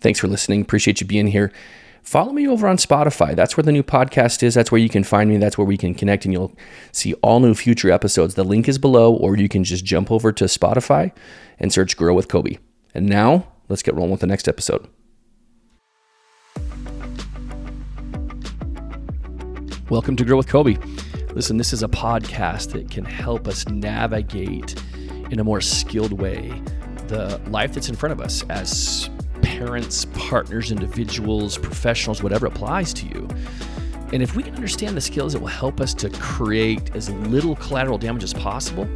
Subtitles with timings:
[0.00, 0.62] Thanks for listening.
[0.62, 1.52] Appreciate you being here.
[2.02, 3.34] Follow me over on Spotify.
[3.34, 4.54] That's where the new podcast is.
[4.54, 5.36] That's where you can find me.
[5.36, 6.56] That's where we can connect and you'll
[6.92, 8.34] see all new future episodes.
[8.34, 11.12] The link is below, or you can just jump over to Spotify
[11.58, 12.58] and search Grow with Coby.
[12.94, 14.88] And now, let's get rolling with the next episode.
[19.90, 20.78] Welcome to Grow with Coby.
[21.34, 24.80] Listen, this is a podcast that can help us navigate
[25.30, 26.62] in a more skilled way
[27.08, 29.10] the life that's in front of us as
[29.58, 33.28] parents, partners, individuals, professionals, whatever applies to you.
[34.12, 37.56] And if we can understand the skills that will help us to create as little
[37.56, 38.88] collateral damage as possible,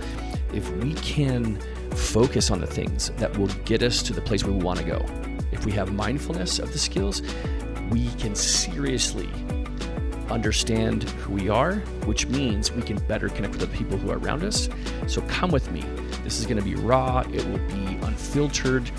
[0.54, 1.60] if we can
[1.90, 4.84] focus on the things that will get us to the place where we want to
[4.84, 5.04] go,
[5.50, 7.22] if we have mindfulness of the skills,
[7.90, 9.28] we can seriously
[10.30, 14.18] understand who we are, which means we can better connect with the people who are
[14.18, 14.68] around us.
[15.08, 15.82] So come with me.
[16.24, 18.90] This is going to be raw, it will be unfiltered,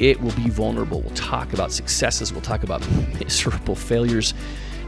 [0.00, 1.02] it will be vulnerable.
[1.02, 2.80] We'll talk about successes, we'll talk about
[3.20, 4.32] miserable failures,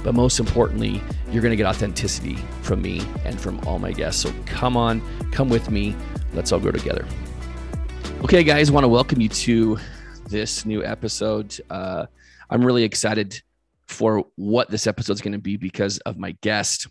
[0.03, 4.23] but most importantly, you're going to get authenticity from me and from all my guests.
[4.23, 5.95] So come on, come with me.
[6.33, 7.07] Let's all grow together.
[8.25, 9.79] Okay, guys, want to welcome you to
[10.29, 11.61] this new episode.
[11.69, 12.07] Uh,
[12.49, 13.43] I'm really excited
[13.89, 16.89] for what this episode is going to be because of my guest.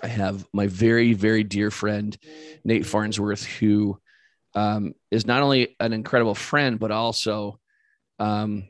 [0.00, 2.16] I have my very, very dear friend,
[2.64, 3.98] Nate Farnsworth, who
[4.54, 7.58] um, is not only an incredible friend, but also
[8.18, 8.68] um,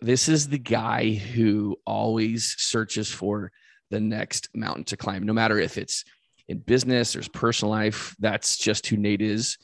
[0.00, 3.52] this is the guy who always searches for
[3.90, 6.04] the next mountain to climb, no matter if it's
[6.48, 8.14] in business or his personal life.
[8.18, 9.58] That's just who Nate is.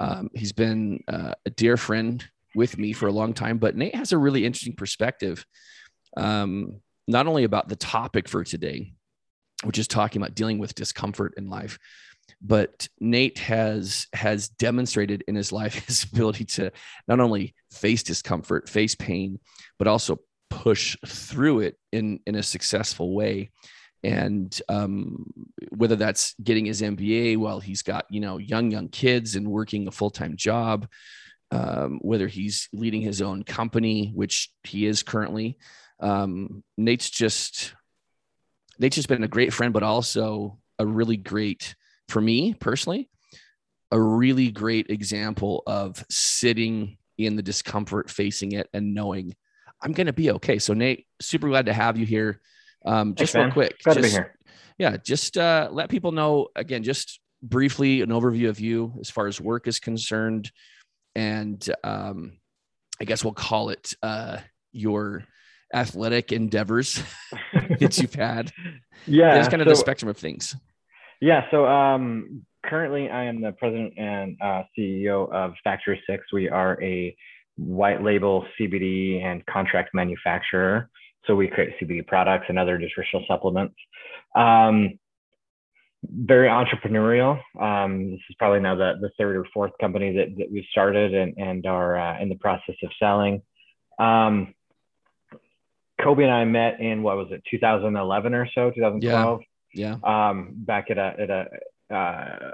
[0.00, 2.24] Um, he's been uh, a dear friend
[2.54, 5.44] with me for a long time, but Nate has a really interesting perspective
[6.16, 8.92] um, not only about the topic for today,
[9.64, 11.78] which is talking about dealing with discomfort in life,
[12.40, 16.72] but Nate has has demonstrated in his life his ability to
[17.06, 19.38] not only face discomfort, face pain,
[19.78, 23.50] but also push through it in in a successful way.
[24.04, 25.26] And um,
[25.70, 29.88] whether that's getting his MBA while he's got you know young young kids and working
[29.88, 30.88] a full time job,
[31.50, 35.58] um, whether he's leading his own company, which he is currently,
[36.00, 37.74] um, Nate's just
[38.78, 41.74] Nate's just been a great friend, but also a really great
[42.08, 43.08] for me personally,
[43.90, 49.34] a really great example of sitting in the discomfort, facing it, and knowing
[49.82, 50.58] I'm going to be okay.
[50.58, 52.40] So Nate, super glad to have you here.
[52.84, 54.36] Um, just Thanks, real quick, just, to be here.
[54.78, 59.26] Yeah, just uh, let people know again, just briefly an overview of you as far
[59.26, 60.50] as work is concerned,
[61.14, 62.38] and um,
[63.00, 64.38] I guess we'll call it uh,
[64.72, 65.24] your
[65.74, 67.02] athletic endeavors
[67.78, 68.52] that you've had.
[69.06, 70.56] Yeah, it's kind of so, the spectrum of things.
[71.20, 76.24] Yeah, so um, currently I am the president and uh, CEO of Factory Six.
[76.32, 77.16] We are a
[77.56, 80.88] white label CBD and contract manufacturer.
[81.26, 83.74] So we create CBD products and other nutritional supplements.
[84.36, 84.98] Um,
[86.08, 87.40] very entrepreneurial.
[87.60, 91.12] Um, this is probably now the, the third or fourth company that, that we've started
[91.12, 93.42] and, and are uh, in the process of selling.
[93.98, 94.54] Um,
[96.00, 99.40] Coby and I met in what was it, 2011 or so, 2012.
[99.74, 99.96] Yeah.
[100.02, 102.50] Um, back at a at a uh,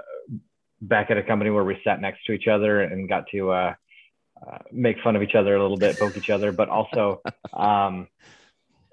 [0.81, 3.73] back at a company where we sat next to each other and got to uh,
[4.45, 7.21] uh, make fun of each other a little bit, poke each other, but also,
[7.53, 8.07] um,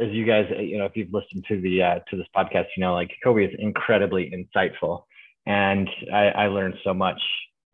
[0.01, 2.81] as you guys, you know, if you've listened to the uh, to this podcast, you
[2.83, 5.05] know, like Coby is incredibly insightful,
[5.47, 7.21] and I, I learned so much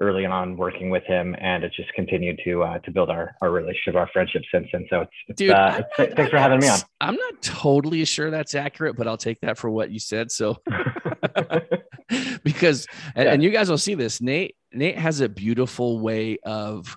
[0.00, 3.50] early on working with him, and it just continued to uh, to build our our
[3.50, 4.86] relationship, our friendship since then.
[4.90, 6.78] So it's, it's dude, uh, it's, thanks for having me on.
[7.00, 10.30] I'm not totally sure that's accurate, but I'll take that for what you said.
[10.30, 10.58] So
[12.42, 13.32] because and, yeah.
[13.32, 16.96] and you guys will see this, Nate Nate has a beautiful way of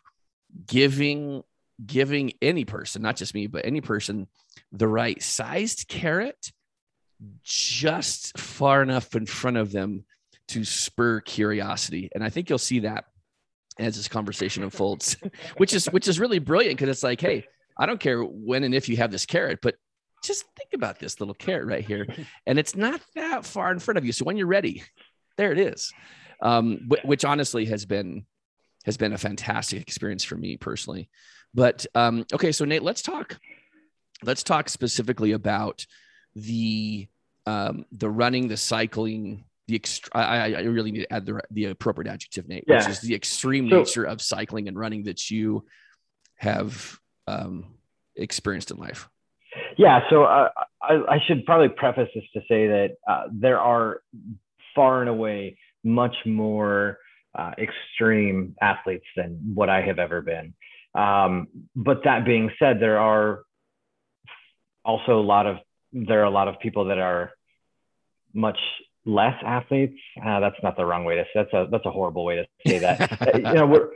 [0.68, 1.44] giving
[1.86, 4.28] giving any person, not just me, but any person,
[4.72, 6.52] the right sized carrot
[7.44, 10.06] just far enough in front of them
[10.52, 12.10] to spur curiosity.
[12.14, 13.06] And I think you'll see that
[13.80, 15.18] as this conversation unfolds,
[15.58, 17.46] which is which is really brilliant because it's like, hey,
[17.78, 19.76] I don't care when and if you have this carrot, but
[20.24, 22.08] just think about this little carrot right here,
[22.46, 24.12] and it's not that far in front of you.
[24.12, 24.84] So when you're ready,
[25.38, 25.92] there it is.
[26.44, 28.26] Um, which honestly has been
[28.86, 31.10] has been a fantastic experience for me personally.
[31.54, 33.38] But um, okay, so Nate, let's talk.
[34.24, 35.86] Let's talk specifically about
[36.36, 37.08] the
[37.46, 41.66] um, the running, the cycling, the ext- I, I really need to add the, the
[41.66, 42.78] appropriate adjective name, yeah.
[42.78, 45.66] which is the extreme so, nature of cycling and running that you
[46.36, 47.76] have um,
[48.16, 49.08] experienced in life.
[49.78, 50.50] Yeah, so uh,
[50.82, 54.02] I, I, should probably preface this to say that uh, there are
[54.76, 56.98] far and away much more
[57.38, 60.54] uh, extreme athletes than what I have ever been.
[60.96, 63.44] Um, but that being said, there are
[64.84, 65.58] also a lot of
[65.94, 67.32] there are a lot of people that are
[68.34, 68.58] much
[69.06, 70.00] less athletes.
[70.24, 71.24] Uh, that's not the wrong way to.
[71.24, 73.12] say That's a that's a horrible way to say that.
[73.22, 73.90] Uh, you know, we're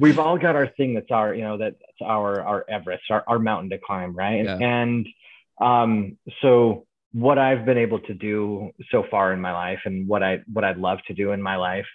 [0.00, 3.38] we've all got our thing that's our you know that's our our Everest, our, our
[3.38, 4.44] mountain to climb, right?
[4.44, 4.58] Yeah.
[4.60, 5.06] And
[5.60, 10.22] um, so what I've been able to do so far in my life, and what
[10.22, 11.86] I what I'd love to do in my life,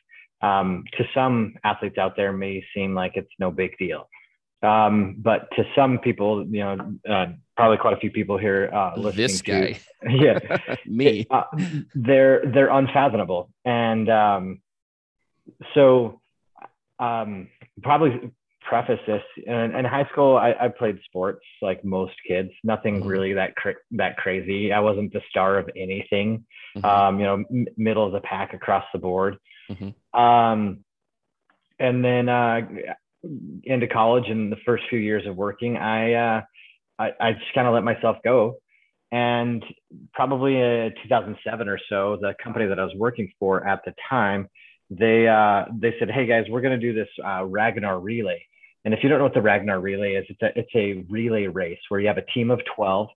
[0.41, 4.09] um, to some athletes out there may seem like it's no big deal.
[4.61, 7.25] Um, but to some people, you know, uh,
[7.55, 9.79] probably quite a few people here uh, listening this guy, to,
[10.09, 11.43] yeah, me, uh,
[11.95, 14.61] they're they're unfathomable, and um,
[15.73, 16.21] so
[16.99, 17.47] um,
[17.81, 19.21] probably preface this.
[19.45, 22.49] In, in high school I, I, played sports like most kids.
[22.63, 23.09] Nothing mm-hmm.
[23.09, 24.71] really that cra- that crazy.
[24.71, 26.45] I wasn't the star of anything
[26.77, 26.85] mm-hmm.
[26.85, 29.37] um, you know m- middle of the pack across the board.
[29.69, 30.19] Mm-hmm.
[30.19, 30.83] um,
[31.79, 32.61] and then uh,
[33.63, 36.41] into college and the first few years of working i uh,
[36.99, 38.57] I, I, just kind of let myself go
[39.11, 39.63] and
[40.13, 44.47] probably in 2007 or so the company that i was working for at the time
[44.89, 48.45] they uh, they said, "Hey guys, we're going to do this uh, Ragnar relay."
[48.85, 51.47] And if you don't know what the Ragnar relay is, it's a it's a relay
[51.47, 53.07] race where you have a team of 12,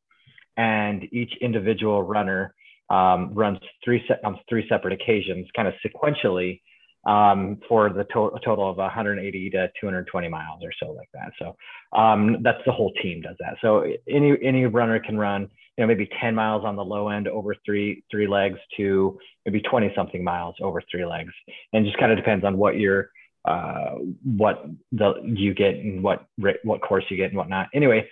[0.58, 2.54] and each individual runner
[2.90, 6.62] um, runs three se- on three separate occasions, kind of sequentially,
[7.08, 11.32] um, for the to- total of 180 to 220 miles or so, like that.
[11.40, 11.56] So
[11.98, 13.56] um, that's the whole team does that.
[13.62, 17.28] So any any runner can run you know maybe 10 miles on the low end
[17.28, 21.34] over three three legs to maybe 20 something miles over three legs
[21.74, 23.12] and just kind of depends on what your
[23.46, 26.28] uh, what the you get and what
[26.64, 28.06] what course you get and whatnot anyway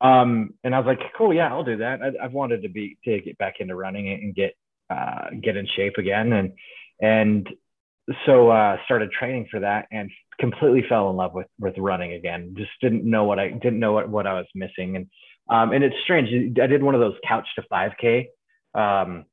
[0.00, 2.96] um, and i was like cool yeah i'll do that I, have wanted to be
[3.04, 4.56] to get back into running and get
[4.88, 6.52] uh, get in shape again and
[7.00, 7.48] and
[8.26, 12.54] so uh, started training for that and completely fell in love with with running again
[12.56, 15.06] just didn't know what i didn't know what, what i was missing and
[15.50, 16.28] um, and it's strange.
[16.62, 18.28] I did one of those couch to 5K
[18.74, 19.24] um,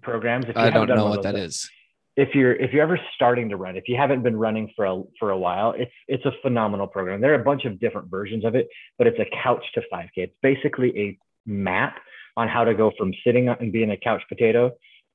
[0.00, 0.44] programs.
[0.48, 1.68] If you I don't know what that is.
[2.16, 5.02] If you're if you're ever starting to run, if you haven't been running for a
[5.18, 7.20] for a while, it's it's a phenomenal program.
[7.20, 8.68] There are a bunch of different versions of it,
[8.98, 10.08] but it's a couch to 5K.
[10.16, 11.98] It's basically a map
[12.36, 14.72] on how to go from sitting and being a couch potato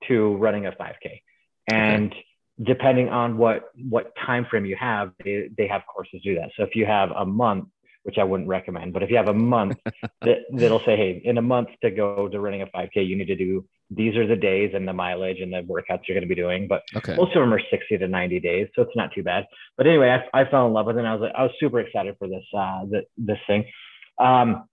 [0.07, 1.21] to running a 5K.
[1.67, 2.25] And okay.
[2.63, 6.51] Depending on what what time frame you have, they, they have courses do that.
[6.55, 7.65] So if you have a month,
[8.03, 8.93] which I wouldn't recommend.
[8.93, 9.79] But if you have a month
[10.21, 13.27] that, that'll say, hey, in a month to go to running a 5K, you need
[13.27, 16.27] to do these are the days and the mileage and the workouts you're going to
[16.27, 16.67] be doing.
[16.67, 17.15] But okay.
[17.15, 19.45] most of them are 60 to 90 days, so it's not too bad.
[19.77, 20.99] But anyway, I, I fell in love with it.
[20.99, 23.65] And I was like, I was super excited for this uh, the, this thing.
[24.19, 24.67] Um,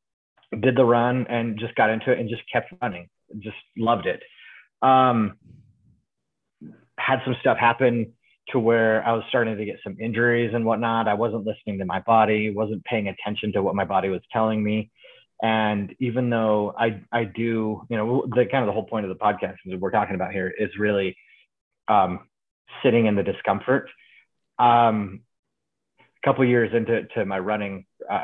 [0.60, 3.08] did the run and just got into it and just kept running.
[3.38, 4.22] Just loved it.
[4.82, 5.38] Um,
[7.04, 8.12] had some stuff happen
[8.50, 11.08] to where I was starting to get some injuries and whatnot.
[11.08, 14.62] I wasn't listening to my body, wasn't paying attention to what my body was telling
[14.62, 14.90] me.
[15.42, 19.08] And even though I, I do, you know, the kind of the whole point of
[19.08, 21.16] the podcast that we're talking about here is really
[21.88, 22.28] um,
[22.82, 23.88] sitting in the discomfort.
[24.58, 25.22] Um,
[26.00, 28.22] a couple years into to my running, uh,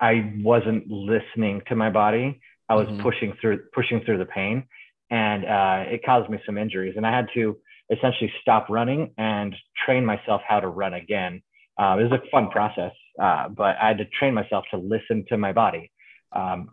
[0.00, 2.40] I wasn't listening to my body.
[2.68, 3.02] I was mm-hmm.
[3.02, 4.68] pushing through pushing through the pain,
[5.10, 6.94] and uh, it caused me some injuries.
[6.96, 7.56] And I had to
[7.90, 9.54] essentially stop running and
[9.84, 11.42] train myself how to run again.
[11.78, 15.24] Uh, it was a fun process, uh, but I had to train myself to listen
[15.28, 15.90] to my body.
[16.32, 16.70] Um,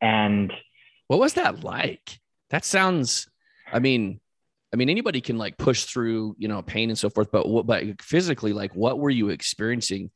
[0.00, 0.52] and
[1.06, 2.18] what was that like?
[2.50, 3.28] That sounds,
[3.72, 4.20] I mean,
[4.72, 7.66] I mean, anybody can like push through, you know, pain and so forth, but what,
[7.66, 10.10] but physically, like, what were you experiencing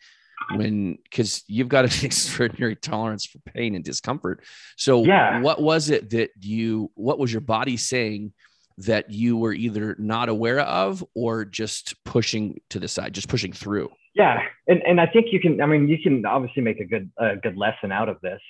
[0.55, 4.45] when, because you've got an extraordinary tolerance for pain and discomfort.
[4.77, 5.41] So, yeah.
[5.41, 8.33] what was it that you, what was your body saying
[8.79, 13.53] that you were either not aware of or just pushing to the side, just pushing
[13.53, 13.91] through?
[14.15, 15.61] Yeah, and and I think you can.
[15.61, 18.41] I mean, you can obviously make a good a good lesson out of this.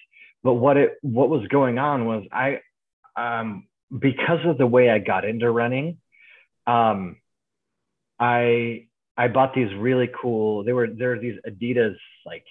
[0.42, 2.60] But what it what was going on was I,
[3.16, 5.98] um, because of the way I got into running,
[6.66, 7.16] um,
[8.18, 8.86] I
[9.16, 10.64] I bought these really cool.
[10.64, 12.44] They were there are these Adidas like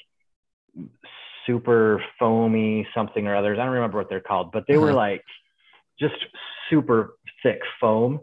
[1.46, 3.58] super foamy something or others.
[3.60, 4.86] I don't remember what they're called, but they uh-huh.
[4.86, 5.24] were like
[6.00, 6.16] just
[6.72, 8.22] super thick foam.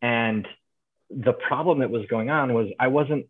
[0.00, 0.46] And
[1.10, 3.26] the problem that was going on was I wasn't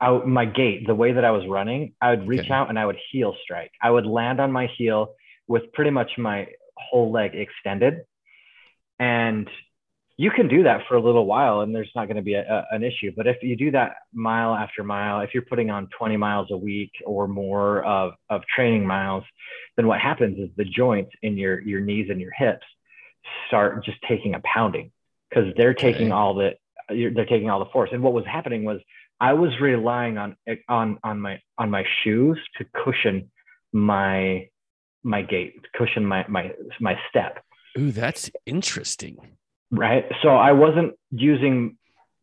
[0.00, 2.54] out my gait, the way that I was running, I would reach okay.
[2.54, 3.72] out and I would heel strike.
[3.82, 5.14] I would land on my heel
[5.46, 8.04] with pretty much my whole leg extended.
[8.98, 9.48] And
[10.16, 12.42] you can do that for a little while and there's not going to be a,
[12.42, 13.12] a, an issue.
[13.14, 16.56] But if you do that mile after mile, if you're putting on 20 miles a
[16.56, 19.24] week or more of, of training miles,
[19.76, 22.64] then what happens is the joints in your, your knees and your hips
[23.46, 24.90] start just taking a pounding
[25.28, 26.12] because they're taking okay.
[26.12, 26.50] all the
[26.88, 27.90] they're taking all the force.
[27.92, 28.80] And what was happening was
[29.20, 33.30] I was relying on eh, on on my on my shoes to cushion
[33.72, 34.48] my
[35.02, 37.42] my gait, cushion my my my step.
[37.78, 39.18] Ooh, that's interesting.
[39.70, 40.04] Right.
[40.22, 41.76] So I wasn't using,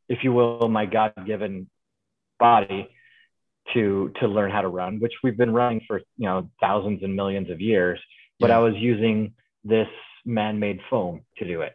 [0.07, 1.69] if you will, my God given
[2.39, 2.89] body
[3.73, 7.15] to to learn how to run, which we've been running for you know thousands and
[7.15, 7.99] millions of years.
[8.39, 8.57] But yeah.
[8.57, 9.33] I was using
[9.63, 9.87] this
[10.25, 11.73] man-made foam to do it.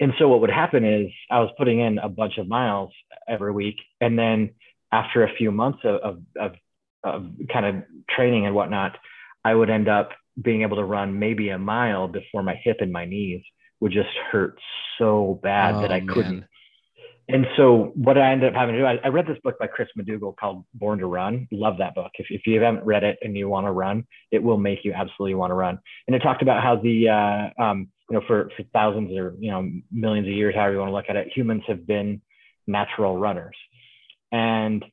[0.00, 2.90] And so what would happen is I was putting in a bunch of miles
[3.28, 4.50] every week, and then
[4.92, 6.52] after a few months of, of, of,
[7.04, 8.96] of kind of training and whatnot,
[9.44, 10.10] I would end up
[10.40, 13.42] being able to run maybe a mile before my hip and my knees
[13.80, 14.58] would just hurt
[14.98, 16.44] so bad oh, that I oh, couldn't.
[17.32, 19.68] And so what I ended up having to do, I, I, read this book by
[19.68, 21.46] Chris McDougall called Born to Run.
[21.52, 22.10] Love that book.
[22.18, 24.92] If, if you haven't read it and you want to run, it will make you
[24.92, 25.78] absolutely want to run.
[26.06, 29.50] And it talked about how the, uh, um, you know, for, for thousands or, you
[29.52, 32.20] know, millions of years, however you want to look at it, humans have been
[32.66, 33.56] natural runners.
[34.32, 34.84] And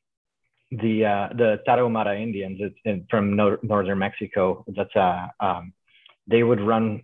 [0.70, 5.74] the, uh, the Tarahumara Indians in, from no, northern Mexico, that's, uh, um,
[6.27, 7.01] they would run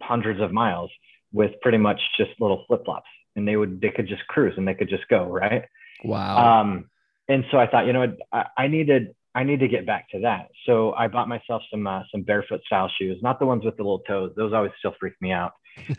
[0.00, 0.90] hundreds of miles
[1.32, 4.66] with pretty much just little flip flops and they would they could just cruise and
[4.66, 5.64] they could just go right?
[6.04, 6.60] Wow.
[6.60, 6.90] Um
[7.28, 10.20] and so i thought you know I, I needed i need to get back to
[10.20, 10.48] that.
[10.66, 13.82] So i bought myself some uh, some barefoot style shoes not the ones with the
[13.82, 14.32] little toes.
[14.36, 15.52] Those always still freak me out.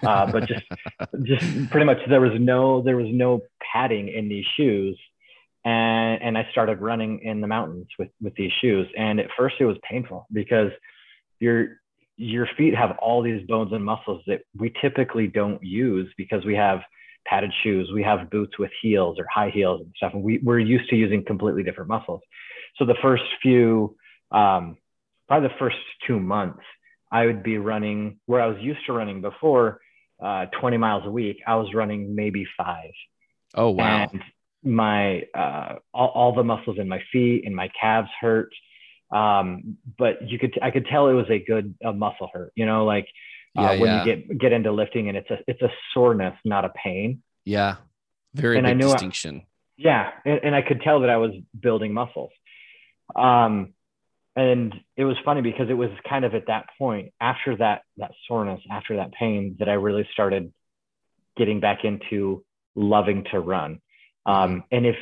[0.04, 0.66] Uh, but just
[1.24, 3.42] just pretty much there was no there was no
[3.74, 5.00] padding in these shoes.
[5.66, 8.88] And and i started running in the mountains with with these shoes.
[8.98, 10.72] And at first it was painful because
[11.40, 11.80] you're
[12.20, 16.54] your feet have all these bones and muscles that we typically don't use because we
[16.54, 16.82] have
[17.26, 20.14] padded shoes, we have boots with heels or high heels and stuff.
[20.14, 22.22] And we, we're used to using completely different muscles.
[22.78, 23.96] So the first few,
[24.32, 24.78] um,
[25.28, 26.64] probably the first two months,
[27.12, 29.80] I would be running where I was used to running before,
[30.22, 31.38] uh, 20 miles a week.
[31.48, 32.92] I was running maybe five.
[33.56, 34.08] Oh, wow.
[34.12, 34.22] And
[34.64, 38.52] my, uh, all, all the muscles in my feet and my calves hurt
[39.12, 42.52] um, but you could I could tell it was a good a muscle hurt.
[42.56, 43.08] You know, like
[43.66, 44.04] uh, when yeah.
[44.04, 47.22] you get get into lifting and it's a it's a soreness, not a pain.
[47.46, 47.78] Yeah,
[48.34, 49.38] very and big I knew distinction.
[49.38, 49.46] I,
[49.78, 52.32] yeah, and, and I could tell that I was building muscles.
[53.16, 53.74] Um,
[54.36, 58.12] and it was funny because it was kind of at that point after that that
[58.28, 60.54] soreness, after that pain, that I really started
[61.38, 62.44] getting back into
[62.76, 63.80] loving to run.
[64.26, 64.60] Um, mm-hmm.
[64.72, 64.96] and if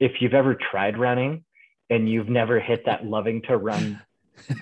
[0.00, 1.44] if you've ever tried running,
[1.90, 4.00] and you've never hit that loving to run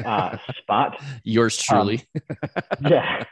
[0.05, 1.00] uh, spot.
[1.25, 2.07] Yours truly.
[2.14, 3.25] Um, yeah.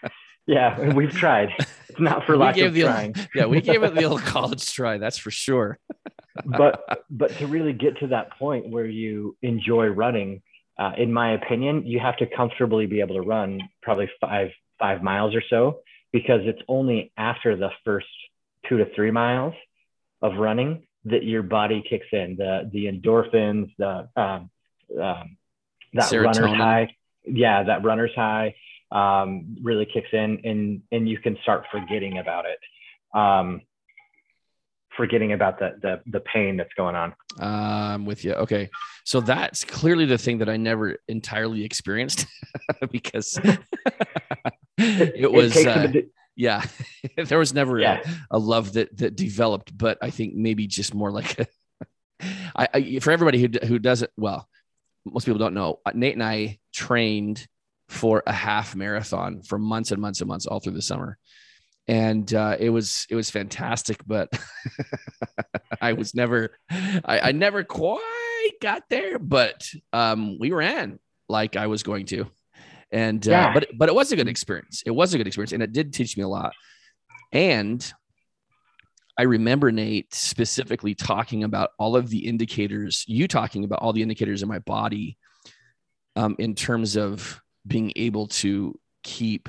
[0.46, 0.92] Yeah.
[0.94, 1.50] We've tried.
[1.88, 3.14] It's not for lack of trying.
[3.16, 3.46] Old, yeah.
[3.46, 4.98] We gave it the old college try.
[4.98, 5.78] That's for sure.
[6.44, 10.42] but, but to really get to that point where you enjoy running,
[10.78, 15.02] uh, in my opinion, you have to comfortably be able to run probably five, five
[15.02, 15.80] miles or so,
[16.12, 18.06] because it's only after the first
[18.68, 19.54] two to three miles
[20.22, 24.50] of running that your body kicks in the the endorphins the um,
[25.00, 25.36] um,
[25.94, 26.42] that Serotonin.
[26.42, 26.96] runner's high.
[27.24, 28.54] Yeah that runner's high
[28.92, 32.58] um, really kicks in and and you can start forgetting about it.
[33.18, 33.62] Um,
[34.96, 37.14] forgetting about the, the the pain that's going on.
[37.38, 38.32] I'm with you.
[38.34, 38.68] Okay.
[39.04, 42.26] So that's clearly the thing that i never entirely experienced
[42.90, 43.40] because
[44.78, 46.00] it, it was it uh,
[46.36, 46.62] yeah
[47.16, 48.02] there was never yeah.
[48.30, 51.46] a, a, love that that developed but i think maybe just more like a,
[52.54, 54.48] I, I, for everybody who who doesn't well
[55.04, 57.46] most people don't know uh, nate and i trained
[57.88, 61.18] for a half marathon for months and months and months all through the summer
[61.88, 64.28] and uh, it was it was fantastic but
[65.80, 71.66] i was never I, I never quite got there but um, we ran like i
[71.66, 72.30] was going to
[72.92, 73.54] and uh, yeah.
[73.54, 74.82] but but it was a good experience.
[74.84, 76.52] It was a good experience, and it did teach me a lot.
[77.32, 77.92] And
[79.18, 83.04] I remember Nate specifically talking about all of the indicators.
[83.06, 85.18] You talking about all the indicators in my body,
[86.16, 89.48] um, in terms of being able to keep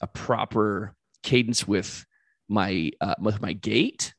[0.00, 2.04] a proper cadence with
[2.48, 4.14] my uh, with my gait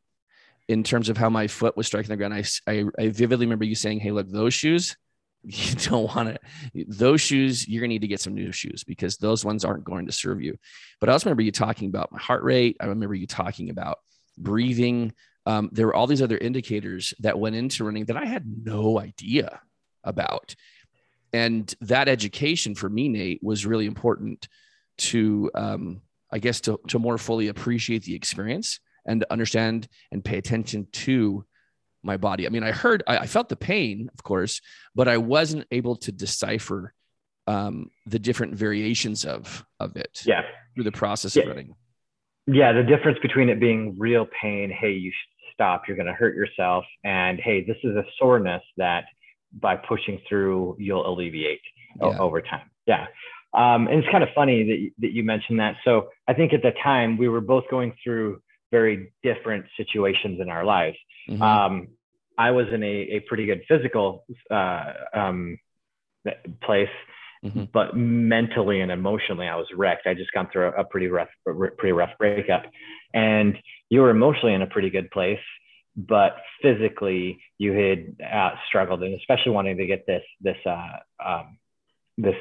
[0.67, 2.33] in terms of how my foot was striking the ground.
[2.33, 4.95] I, I, I vividly remember you saying, "Hey, look, those shoes
[5.43, 6.29] you don't want
[6.73, 9.65] to those shoes you're going to need to get some new shoes because those ones
[9.65, 10.57] aren't going to serve you
[11.01, 13.99] but i also remember you talking about my heart rate i remember you talking about
[14.37, 15.13] breathing
[15.45, 18.99] um, there were all these other indicators that went into running that i had no
[18.99, 19.61] idea
[20.03, 20.55] about
[21.31, 24.47] and that education for me nate was really important
[24.97, 30.23] to um, i guess to, to more fully appreciate the experience and to understand and
[30.23, 31.45] pay attention to
[32.03, 32.45] my body.
[32.45, 34.61] I mean, I heard, I, I felt the pain, of course,
[34.93, 36.93] but I wasn't able to decipher
[37.47, 40.21] um, the different variations of of it.
[40.25, 40.43] Yeah.
[40.75, 41.43] Through the process yeah.
[41.43, 41.75] of running.
[42.47, 45.11] Yeah, the difference between it being real pain, hey, you
[45.53, 46.83] stop, you're going to hurt yourself.
[47.03, 49.05] And hey, this is a soreness that
[49.53, 51.61] by pushing through, you'll alleviate
[52.01, 52.17] yeah.
[52.17, 52.69] over time.
[52.85, 53.05] Yeah.
[53.53, 55.75] Um, and it's kind of funny that, that you mentioned that.
[55.85, 60.49] So I think at the time we were both going through very different situations in
[60.49, 60.97] our lives.
[61.29, 61.41] Mm-hmm.
[61.41, 61.87] Um,
[62.37, 65.59] I was in a, a pretty good physical uh, um,
[66.63, 66.89] place,
[67.43, 67.63] mm-hmm.
[67.73, 70.07] but mentally and emotionally, I was wrecked.
[70.07, 72.63] I just gone through a, a pretty rough, pretty rough breakup,
[73.13, 73.57] and
[73.89, 75.39] you were emotionally in a pretty good place,
[75.95, 81.57] but physically you had uh, struggled, and especially wanting to get this this uh, um,
[82.17, 82.35] this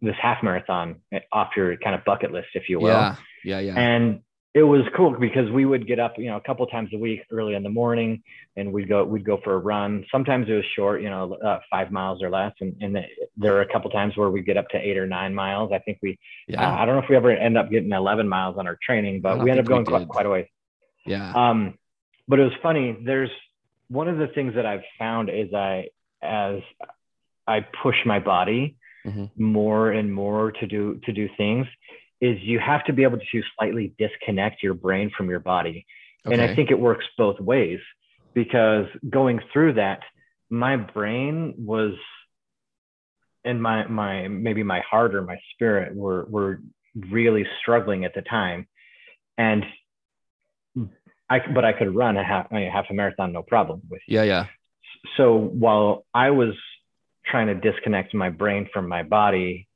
[0.00, 0.96] this half marathon
[1.32, 2.88] off your kind of bucket list, if you will.
[2.88, 3.74] Yeah, yeah, yeah.
[3.78, 4.20] And
[4.54, 7.22] it was cool because we would get up, you know, a couple times a week
[7.32, 8.22] early in the morning,
[8.56, 10.06] and we'd go we'd go for a run.
[10.12, 12.96] Sometimes it was short, you know, uh, five miles or less, and, and
[13.36, 15.72] there were a couple times where we get up to eight or nine miles.
[15.74, 16.70] I think we, yeah.
[16.70, 19.22] Uh, I don't know if we ever end up getting 11 miles on our training,
[19.22, 20.50] but we end up going quite, quite a way.
[21.04, 21.32] Yeah.
[21.34, 21.76] Um,
[22.28, 22.96] but it was funny.
[23.04, 23.30] There's
[23.88, 25.88] one of the things that I've found is I
[26.22, 26.60] as
[27.46, 29.24] I push my body mm-hmm.
[29.36, 31.66] more and more to do to do things
[32.24, 35.84] is you have to be able to slightly disconnect your brain from your body.
[36.24, 36.32] Okay.
[36.32, 37.80] And I think it works both ways
[38.32, 40.00] because going through that,
[40.48, 41.92] my brain was
[43.44, 46.60] and my my maybe my heart or my spirit were were
[47.10, 48.66] really struggling at the time.
[49.36, 49.64] And
[51.28, 54.16] I but I could run a half a half a marathon no problem with you.
[54.16, 54.46] Yeah, yeah.
[55.18, 56.54] So while I was
[57.26, 59.68] trying to disconnect my brain from my body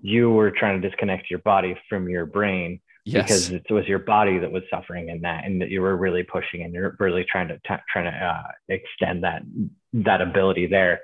[0.00, 3.22] you were trying to disconnect your body from your brain yes.
[3.22, 6.22] because it was your body that was suffering in that and that you were really
[6.22, 9.42] pushing and you're really trying to t- trying to uh, extend that
[9.92, 11.00] that ability there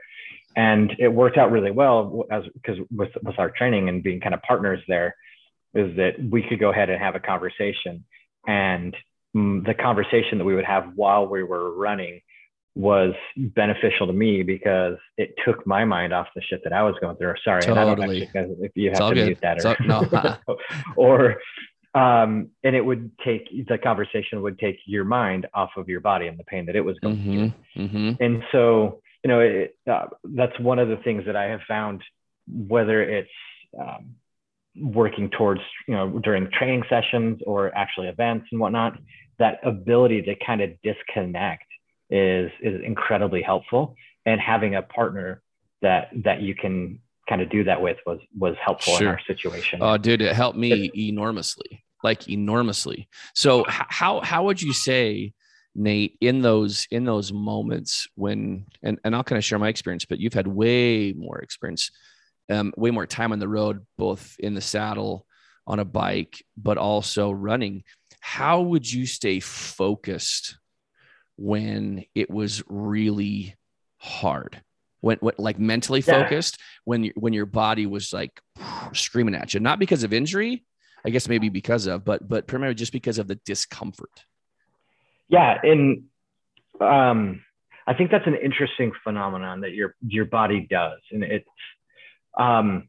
[0.56, 4.34] and it worked out really well as because with with our training and being kind
[4.34, 5.16] of partners there
[5.74, 8.04] is that we could go ahead and have a conversation
[8.46, 8.96] and
[9.36, 12.20] mm, the conversation that we would have while we were running
[12.74, 16.94] was beneficial to me because it took my mind off the shit that I was
[17.00, 17.34] going through.
[17.44, 18.28] Sorry, totally.
[18.34, 20.56] if you have to mute that or, no.
[20.96, 21.36] or
[21.94, 26.26] um, and it would take the conversation would take your mind off of your body
[26.26, 27.46] and the pain that it was going mm-hmm.
[27.76, 27.88] through.
[27.88, 28.22] Mm-hmm.
[28.22, 32.02] And so, you know, it, uh, that's one of the things that I have found,
[32.48, 33.30] whether it's
[33.80, 34.16] um,
[34.76, 38.98] working towards, you know, during training sessions or actually events and whatnot,
[39.38, 41.64] that ability to kind of disconnect
[42.10, 43.96] is is incredibly helpful.
[44.26, 45.42] And having a partner
[45.82, 49.08] that that you can kind of do that with was was helpful sure.
[49.08, 49.80] in our situation.
[49.82, 53.08] Oh dude it helped me enormously like enormously.
[53.34, 55.32] So how how would you say
[55.74, 60.04] nate in those in those moments when and, and i'll kind of share my experience
[60.04, 61.90] but you've had way more experience
[62.48, 65.26] um, way more time on the road both in the saddle
[65.66, 67.84] on a bike but also running.
[68.20, 70.58] How would you stay focused
[71.36, 73.54] when it was really
[73.98, 74.60] hard
[75.00, 76.64] when, when like mentally focused yeah.
[76.84, 78.40] when you, when your body was like
[78.92, 80.64] screaming at you not because of injury
[81.04, 84.24] i guess maybe because of but but primarily just because of the discomfort
[85.28, 86.04] yeah and
[86.80, 87.42] um
[87.86, 91.48] i think that's an interesting phenomenon that your your body does and it's
[92.38, 92.88] um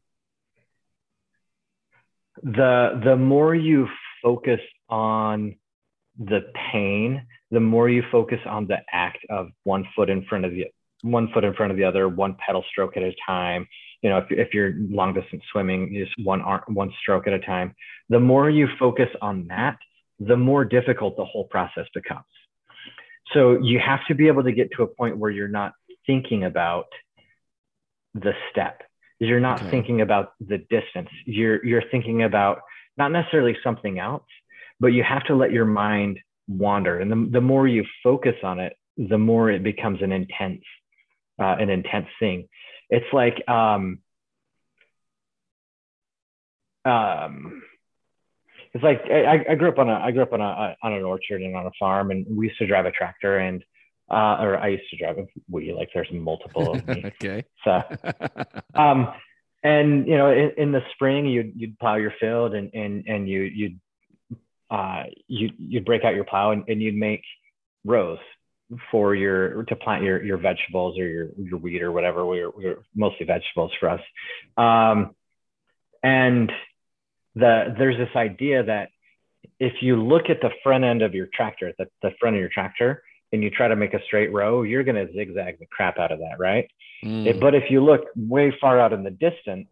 [2.42, 3.88] the the more you
[4.22, 5.56] focus on
[6.18, 10.52] the pain the more you focus on the act of one foot in front of
[10.52, 10.66] the
[11.02, 13.68] one foot in front of the other, one pedal stroke at a time.
[14.02, 17.38] You know, if, if you're long distance swimming, just one arm, one stroke at a
[17.38, 17.74] time.
[18.08, 19.78] The more you focus on that,
[20.18, 22.24] the more difficult the whole process becomes.
[23.32, 25.72] So you have to be able to get to a point where you're not
[26.06, 26.86] thinking about
[28.14, 28.82] the step.
[29.18, 29.70] You're not okay.
[29.70, 31.08] thinking about the distance.
[31.24, 32.60] You're you're thinking about
[32.96, 34.24] not necessarily something else,
[34.80, 38.60] but you have to let your mind wander and the, the more you focus on
[38.60, 40.62] it the more it becomes an intense
[41.40, 42.48] uh, an intense thing
[42.88, 43.98] it's like um,
[46.84, 47.62] um,
[48.72, 51.02] it's like I, I grew up on a I grew up on a on an
[51.02, 53.64] orchard and on a farm and we used to drive a tractor and
[54.10, 57.04] uh, or I used to drive a we like there's multiple of me.
[57.22, 57.44] okay.
[57.64, 57.82] So
[58.74, 59.12] um
[59.64, 63.28] and you know in, in the spring you'd you'd plow your field and and and
[63.28, 63.80] you you'd
[64.70, 67.22] uh, you, you'd break out your plow and, and you'd make
[67.84, 68.18] rows
[68.90, 72.26] for your to plant your your vegetables or your your wheat or whatever.
[72.26, 74.00] We're, we're mostly vegetables for us,
[74.56, 75.14] um,
[76.02, 76.50] and
[77.36, 78.88] the there's this idea that
[79.60, 82.50] if you look at the front end of your tractor, the, the front of your
[82.52, 83.02] tractor,
[83.32, 86.10] and you try to make a straight row, you're going to zigzag the crap out
[86.10, 86.68] of that, right?
[87.04, 87.26] Mm.
[87.26, 89.68] It, but if you look way far out in the distance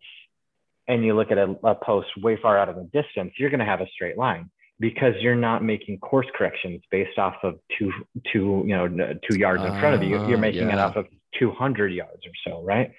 [0.87, 3.61] and you look at a, a post way far out in the distance, you're going
[3.61, 7.93] to have a straight line because you're not making course corrections based off of two
[8.33, 11.07] two you know two yards in front of you you're Ah, making it off of
[11.39, 12.93] 200 yards or so right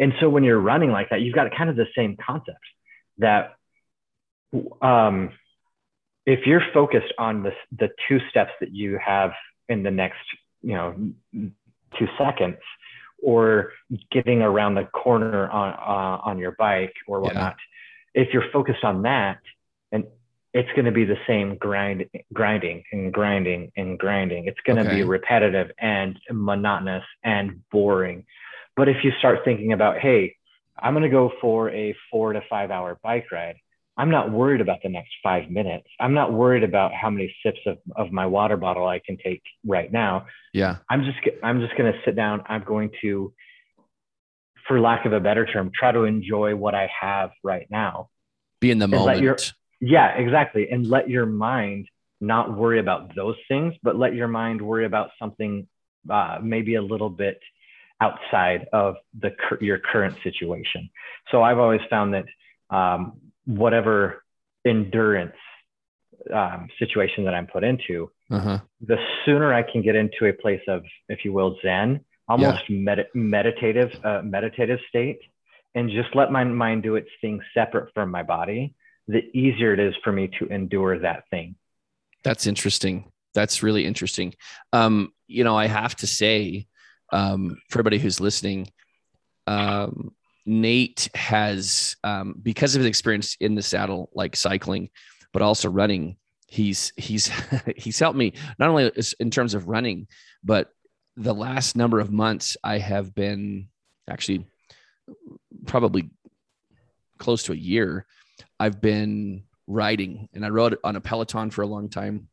[0.00, 2.58] and so when you're running like that you've got kind of the same concept
[3.18, 3.54] that
[4.80, 5.30] um,
[6.24, 9.32] if you're focused on the, the two steps that you have
[9.68, 10.18] in the next
[10.62, 10.94] you know
[11.98, 12.56] two seconds
[13.22, 13.72] or
[14.10, 17.24] getting around the corner on uh, on your bike or Yeah.
[17.26, 17.56] whatnot
[18.14, 19.38] if you're focused on that
[19.92, 20.04] and
[20.58, 21.98] it's going to be the same grind
[22.32, 24.96] grinding and grinding and grinding it's going to Okay.
[24.96, 28.18] be repetitive and monotonous and boring
[28.78, 30.22] but if you start thinking about hey
[30.82, 33.56] i'm going to go for a four to five hour bike ride
[34.00, 37.60] i'm not worried about the next five minutes i'm not worried about how many sips
[37.70, 40.14] of, of my water bottle i can take right now
[40.62, 40.76] Yeah.
[40.90, 42.36] I'm just I'm just going to sit down.
[42.52, 43.32] I'm going to,
[44.66, 48.08] for lack of a better term, try to enjoy what I have right now.
[48.60, 49.20] Be in the let moment.
[49.22, 49.36] your-
[49.80, 50.68] Yeah, exactly.
[50.70, 51.88] And let your mind
[52.20, 55.66] not worry about those things, but let your mind worry about something
[56.10, 57.40] uh, maybe a little bit
[58.00, 60.88] outside of the your current situation.
[61.30, 62.26] So I've always found that
[62.74, 64.24] um, whatever
[64.66, 65.36] endurance
[66.32, 68.60] um, situation that I'm put into, uh-huh.
[68.80, 73.06] the sooner I can get into a place of, if you will, Zen, almost med-
[73.14, 75.20] meditative, uh, meditative state,
[75.74, 78.74] and just let my mind do its thing separate from my body,
[79.08, 81.56] the easier it is for me to endure that thing.
[82.24, 83.10] That's interesting.
[83.34, 84.34] That's really interesting.
[84.72, 86.66] Um, you know, I have to say,
[87.12, 88.72] um, for everybody who's listening,
[89.46, 90.12] um,
[90.44, 94.90] Nate has, um, because of his experience in the saddle, like cycling,
[95.32, 96.16] but also running,
[96.48, 97.30] he's he's
[97.76, 98.90] he's helped me not only
[99.20, 100.06] in terms of running,
[100.42, 100.70] but
[101.16, 103.68] the last number of months I have been
[104.08, 104.46] actually
[105.66, 106.10] probably
[107.18, 108.06] close to a year.
[108.58, 112.28] I've been riding, and I rode on a Peloton for a long time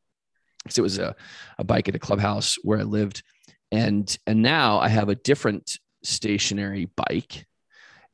[0.63, 1.15] because it was a,
[1.57, 3.23] a bike at a clubhouse where I lived.
[3.71, 7.45] And and now I have a different stationary bike.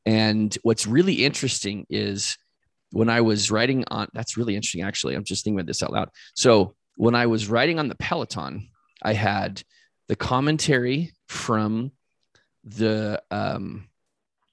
[0.06, 2.38] And what's really interesting is
[2.92, 5.16] when I was riding on that's really interesting actually.
[5.16, 6.10] I'm just thinking about this out loud.
[6.36, 8.70] So when I was riding on the Peloton,
[9.04, 9.62] I had
[10.08, 11.92] the commentary from
[12.64, 13.90] the um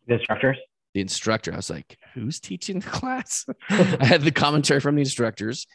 [0.06, 0.58] The instructors?
[0.96, 1.52] The instructor.
[1.52, 3.44] I was like, who's teaching the class?
[3.68, 5.66] I had the commentary from the instructors.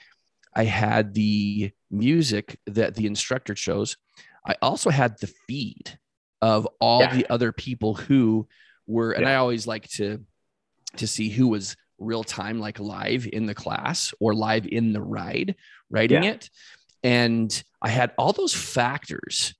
[0.56, 3.98] I had the music that the instructor chose.
[4.46, 6.00] I also had the feed
[6.42, 7.16] of all Yeah.
[7.16, 8.48] the other people who
[8.88, 9.34] were, and Yeah.
[9.34, 10.26] I always like to
[10.98, 15.02] to see who was real time, like live in the class or live in the
[15.02, 15.54] ride,
[15.92, 16.32] writing Yeah.
[16.32, 16.50] it.
[17.04, 19.54] And I had all those factors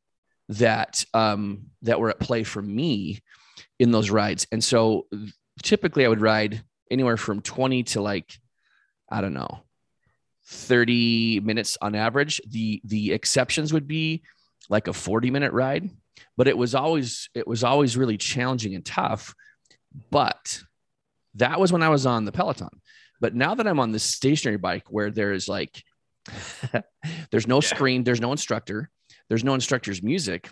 [0.50, 3.20] that um, that were at play for me
[3.80, 4.48] in those rides.
[4.52, 5.06] And so
[5.62, 8.40] typically I would ride anywhere from 20 to like,
[9.10, 9.64] I don't know,
[10.46, 12.42] 30 minutes on average.
[12.50, 14.24] The the exceptions would be
[14.70, 15.90] like a 40 minute ride,
[16.38, 19.34] but it was always it was always really challenging and tough.
[20.10, 20.62] But
[21.36, 22.70] that was when I was on the Peloton.
[23.20, 25.84] But now that I'm on this stationary bike where there's like
[27.32, 27.68] there's no Yeah.
[27.68, 28.90] screen, there's no instructor,
[29.30, 30.50] there's no instructor's music,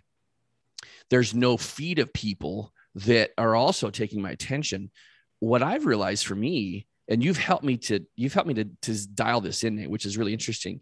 [1.10, 2.74] there's no feed of people
[3.06, 4.92] that are also taking my attention.
[5.40, 9.08] What I've realized for me, and you've helped me to you've helped me to, to
[9.08, 10.82] dial this in, which is really interesting,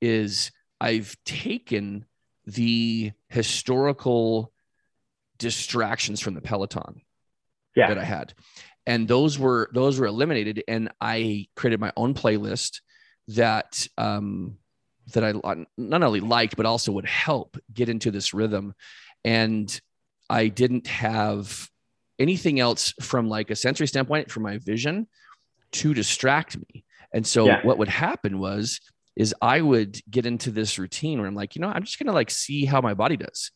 [0.00, 2.04] is I've taken
[2.46, 4.52] the historical
[5.38, 7.02] distractions from the Peloton
[7.76, 7.88] Yeah.
[7.88, 8.34] that I had.
[8.86, 10.62] And those were those were eliminated.
[10.66, 12.80] And I created my own playlist
[13.28, 14.56] that um
[15.12, 15.32] that I
[15.76, 18.74] not only liked, but also would help get into this rhythm.
[19.24, 19.80] And
[20.30, 21.68] I didn't have
[22.18, 25.06] anything else from like a sensory standpoint from my vision
[25.72, 26.84] to distract me.
[27.14, 27.60] And so Yeah.
[27.62, 28.80] what would happen was
[29.16, 32.12] is I would get into this routine where I'm like, you know, I'm just gonna
[32.12, 33.50] like see how my body does.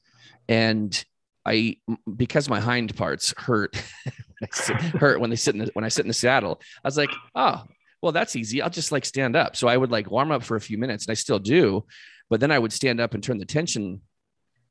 [0.48, 1.04] And
[1.44, 1.76] I
[2.16, 5.84] because my hind parts hurt when I sit- hurt when they sit in the, when
[5.84, 6.60] I sit in the saddle.
[6.84, 7.62] I was like, oh,
[8.00, 8.62] well, that's easy.
[8.62, 9.54] I'll just like stand up.
[9.56, 11.84] So I would like warm up for a few minutes, and I still do,
[12.30, 14.00] but then I would stand up and turn the tension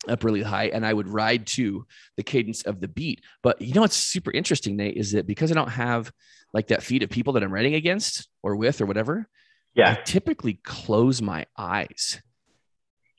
[0.07, 1.85] up really high, and I would ride to
[2.17, 3.21] the cadence of the beat.
[3.43, 6.11] But you know what's super interesting, Nate, is that because I don't have
[6.53, 9.27] like that feed of people that I'm riding against or with or whatever,
[9.73, 12.21] yeah, I typically close my eyes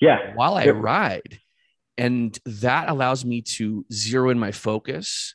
[0.00, 0.34] Yeah.
[0.34, 0.74] while I Yep.
[0.78, 1.40] ride.
[1.98, 5.34] And that allows me to zero in my focus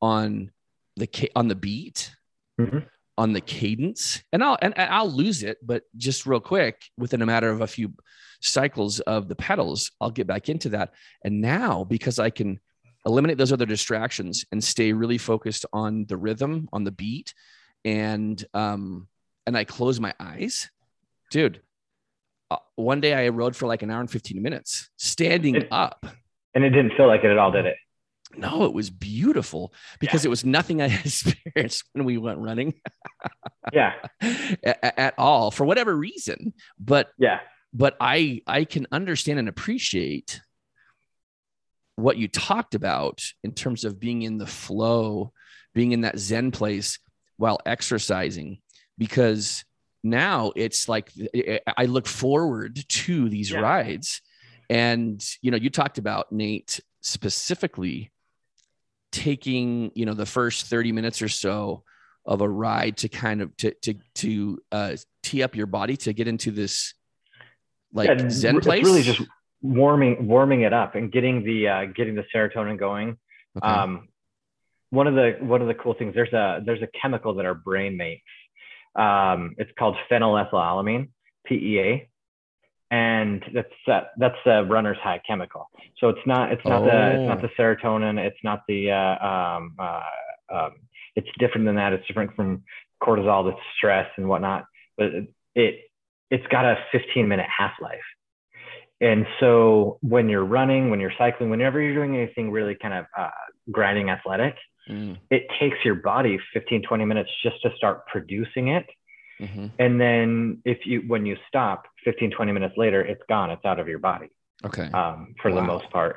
[0.00, 0.50] on
[0.96, 2.14] the on the beat,
[2.60, 2.86] Mhm.
[3.18, 7.22] On the cadence, and I'll and, and I'll lose it, but just real quick, within
[7.22, 7.92] a matter of a few
[8.40, 10.92] cycles of the pedals, I'll get back into that.
[11.24, 12.58] And now, because I can
[13.04, 17.34] eliminate those other distractions and stay really focused on the rhythm, on the beat,
[17.84, 19.08] and um,
[19.46, 20.70] and I close my eyes,
[21.30, 21.60] dude.
[22.50, 26.06] Uh, one day I rode for like an hour and 15 minutes standing It- up.
[26.54, 27.76] And it didn't feel like it at all, did it?
[28.36, 30.28] No, it was beautiful because Yeah.
[30.28, 32.74] it was nothing I experienced when we went running
[33.72, 33.94] Yeah.
[34.20, 36.52] at, at all for whatever reason.
[36.78, 37.40] But Yeah.
[37.72, 40.40] but I I can understand and appreciate
[41.96, 45.32] what you talked about in terms of being in the flow,
[45.74, 46.98] being in that zen place
[47.36, 48.58] while exercising
[48.98, 49.64] because
[50.02, 53.60] now it's like eh, eh, I look forward to these Yeah.
[53.60, 54.20] rides
[54.70, 58.10] and you know you talked about Nate specifically
[59.12, 61.84] taking you know the first 30 minutes or so
[62.24, 66.12] of a ride to kind of to to to uh tee up your body to
[66.12, 66.94] get into this
[67.92, 69.22] like Yeah, zen it's place really just
[69.62, 73.16] warming warming it up and getting the uh, getting the serotonin going.
[73.56, 73.66] Okay.
[73.66, 74.08] Um,
[74.90, 77.54] one of the one of the cool things there's a there's a chemical that our
[77.54, 78.22] brain makes.
[78.94, 81.08] Um, it's called phenylethylamine,
[81.46, 82.08] PEA,
[82.92, 85.68] and that's uh, that's the runner's high chemical.
[85.98, 87.40] So it's not it's not the it's not Oh.
[87.40, 88.18] the serotonin.
[88.18, 90.02] It's not the uh, um, uh,
[90.54, 90.72] um,
[91.16, 91.94] it's different than that.
[91.94, 92.62] It's different from
[93.02, 94.66] cortisol, the stress and whatnot.
[94.98, 95.74] But it, it
[96.30, 98.00] it's got a 15 minute half life.
[99.00, 103.06] And so when you're running, when you're cycling, whenever you're doing anything really kind of
[103.18, 103.30] uh,
[103.70, 104.54] grinding athletic,
[104.90, 108.84] Mm, it takes your body 15, 20 minutes just to start producing it.
[109.42, 109.70] Mhm.
[109.78, 113.78] And then if you, when you stop 15, 20 minutes later, it's gone, it's out
[113.78, 114.28] of your body
[114.64, 116.16] okay um, for the most part.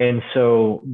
[0.00, 0.84] And so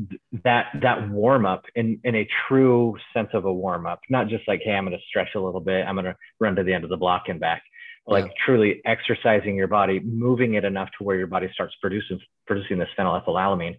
[0.44, 4.46] that, that warm up in, in a true sense of a warm up, not just
[4.46, 5.86] like, Hey, I'm going to stretch a little bit.
[5.86, 7.62] I'm going to run to the end of the block and back
[8.06, 8.32] like Yeah.
[8.44, 12.88] truly exercising your body, moving it enough to where your body starts producing producing this
[12.98, 13.78] phenylethylamine,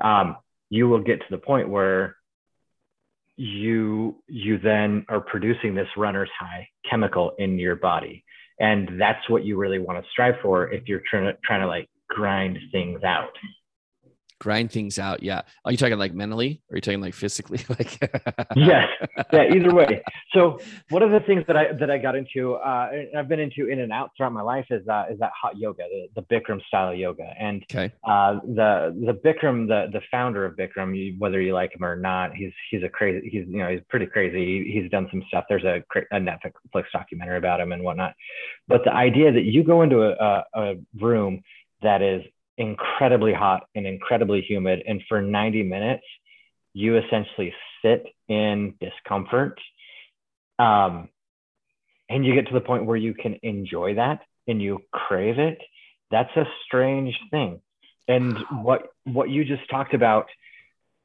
[0.00, 0.36] um,
[0.68, 2.16] you will get to the point where
[3.40, 8.22] you you then are producing this runner's high chemical in your body,
[8.58, 11.66] and that's what you really want to strive for if you're trying to trying to
[11.66, 13.30] like grind things out.
[14.40, 15.22] Grind things out.
[15.22, 15.42] Yeah.
[15.64, 16.62] Are you talking like mentally?
[16.68, 17.60] Or are you talking like physically?
[17.70, 18.00] Like
[18.56, 18.88] yes.
[19.32, 20.02] Yeah either way.
[20.32, 23.40] So one of the things that i that i got into uh and i've been
[23.40, 26.22] into in and out throughout my life is uh is that hot yoga the, the
[26.32, 27.28] bikram style yoga.
[27.38, 27.92] And okay.
[28.04, 31.96] uh the the bikram the the founder of bikram you, whether you like him or
[31.96, 34.64] not he's he's a crazy he's you know he's pretty crazy.
[34.64, 35.44] He, he's done some stuff.
[35.48, 38.14] There's a, a netflix documentary about him and whatnot.
[38.68, 41.42] But the idea that you go into a, a, a room
[41.82, 42.22] that is
[42.60, 46.04] incredibly hot and incredibly humid and for 90 minutes
[46.74, 49.58] you essentially sit in discomfort
[50.58, 51.08] um,
[52.10, 55.58] and you get to the point where you can enjoy that and you crave it.
[56.10, 57.60] That's a strange thing.
[58.08, 60.26] And what what you just talked about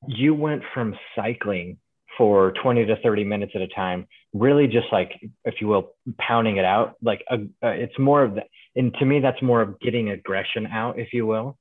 [0.08, 1.78] you went from cycling
[2.18, 5.12] for 20 to 30 minutes at a time really just like
[5.44, 9.20] if you will pounding it out like a, it's more of that and to me
[9.20, 11.58] that's more of getting aggression out if you will.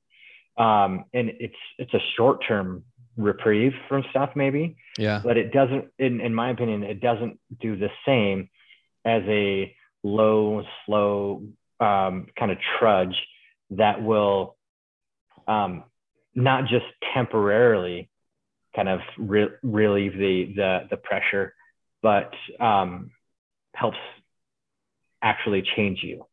[0.57, 2.83] Um, and it's it's a short term
[3.17, 4.77] reprieve from stuff maybe.
[4.97, 5.21] Yeah.
[5.23, 8.49] But it doesn't in, in my opinion it doesn't do the same
[9.03, 11.43] as a low slow
[11.79, 13.15] um, kind of trudge
[13.71, 14.55] that will
[15.47, 15.83] um,
[16.33, 18.09] not just temporarily
[18.75, 21.53] kind of re- relieve the, the the pressure
[22.01, 23.11] but um,
[23.73, 23.97] helps
[25.21, 26.25] actually change you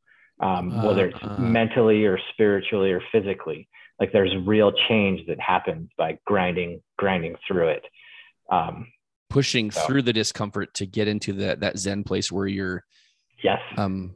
[0.43, 1.39] um, whether it's Uh, uh.
[1.39, 3.69] mentally or spiritually or physically
[4.01, 7.85] like there's real change that happens by grinding grinding through it.
[8.51, 8.89] Um,
[9.31, 12.85] pushing So- through the discomfort to get into that that zen place where you're
[13.43, 13.61] yes.
[13.77, 14.15] um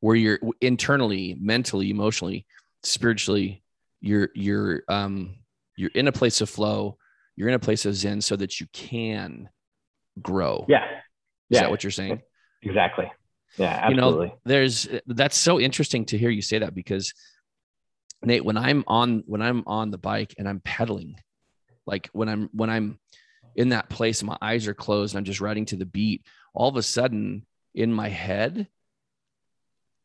[0.00, 2.46] where you're internally mentally emotionally
[2.82, 3.62] spiritually
[4.00, 5.36] you're you're um
[5.76, 6.98] you're in a place of flow
[7.36, 9.48] you're in a place of zen so that you can
[10.20, 10.66] grow.
[10.68, 10.84] Yeah.
[10.84, 10.98] Is
[11.50, 11.60] yeah.
[11.60, 12.20] that what you're saying?
[12.62, 13.10] Exactly
[13.56, 14.34] yeah you know absolutely.
[14.44, 17.14] there's that's so interesting to hear you say that because
[18.22, 21.16] nate when i'm on when i'm on the bike and i'm pedaling
[21.86, 22.98] like when i'm when i'm
[23.56, 26.22] in that place and my eyes are closed and i'm just riding to the beat
[26.54, 28.68] all of a sudden in my head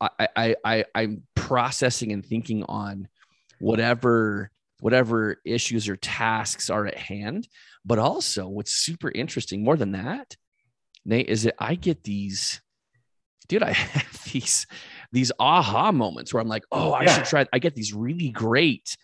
[0.00, 3.08] i i i i'm processing and thinking on
[3.60, 7.48] whatever whatever issues or tasks are at hand.
[7.86, 10.36] But also what's super interesting more than that
[11.06, 12.62] nate is that i get these
[13.48, 14.66] dude, I have these
[15.12, 17.14] these aha moments where I'm like, oh, I Yeah.
[17.14, 17.46] should try.
[17.52, 18.96] I get these really great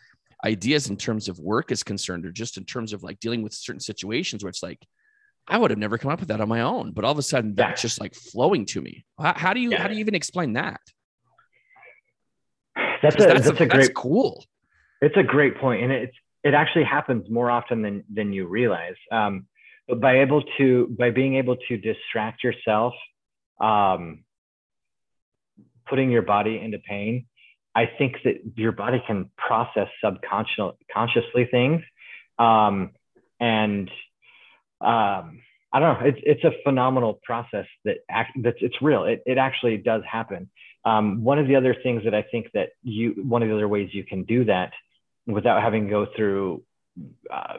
[0.44, 3.52] ideas in terms of work is concerned, or just in terms of like dealing with
[3.52, 4.84] certain situations where it's like,
[5.46, 7.22] I would have never come up with that on my own, but all of a
[7.22, 7.68] sudden Yeah.
[7.68, 9.04] that's just like flowing to me.
[9.18, 9.82] How, how do you Yeah.
[9.82, 10.80] how do you even explain that?
[13.02, 14.44] that's a that's, that's, a, that's great cool.
[15.00, 18.94] it's a great point and it's it actually happens more often than than you realize
[19.10, 19.46] um,
[19.88, 22.92] but by able to by being able to distract yourself
[23.60, 24.22] um,
[25.90, 27.26] putting your body into pain,
[27.74, 31.82] I think that your body can process subconsciously things.
[32.38, 32.92] Um,
[33.38, 33.90] and
[34.80, 35.40] um,
[35.72, 39.04] I don't know, it's, it's a phenomenal process that act, that's, it's real.
[39.04, 40.48] It, it actually does happen.
[40.84, 43.68] Um, one of the other things that I think that you, one of the other
[43.68, 44.72] ways you can do that
[45.26, 46.62] without having to go through
[47.30, 47.54] uh,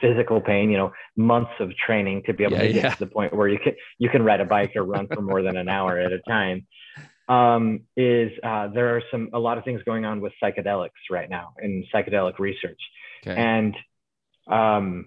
[0.00, 2.94] physical pain, you know, months of training to be able yeah, to get yeah.
[2.94, 5.42] to the point where you can you can ride a bike or run for more
[5.42, 6.66] than an hour at a time.
[7.26, 11.28] Um, is uh, there are some a lot of things going on with psychedelics right
[11.28, 12.80] now in psychedelic research,
[13.26, 13.34] okay.
[13.34, 13.74] and
[14.46, 15.06] um,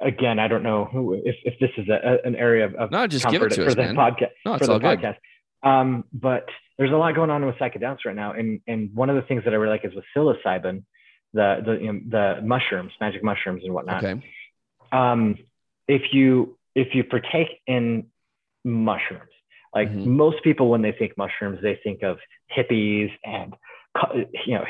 [0.00, 3.06] again, I don't know who if, if this is a, an area of, of no,
[3.06, 3.94] just give it to for us, the man.
[3.94, 5.16] podcast no, for the podcast.
[5.62, 9.16] Um, but there's a lot going on with psychedelics right now, and and one of
[9.16, 10.82] the things that I really like is with psilocybin
[11.34, 14.04] the the you know, the mushrooms, magic mushrooms and whatnot.
[14.04, 14.22] Okay.
[14.92, 15.36] Um,
[15.86, 18.06] if you if you partake in
[18.64, 19.27] mushrooms,
[19.74, 20.10] like mm-hmm.
[20.16, 22.18] most people when they think mushrooms, they think of
[22.56, 23.54] hippies and
[24.46, 24.64] you know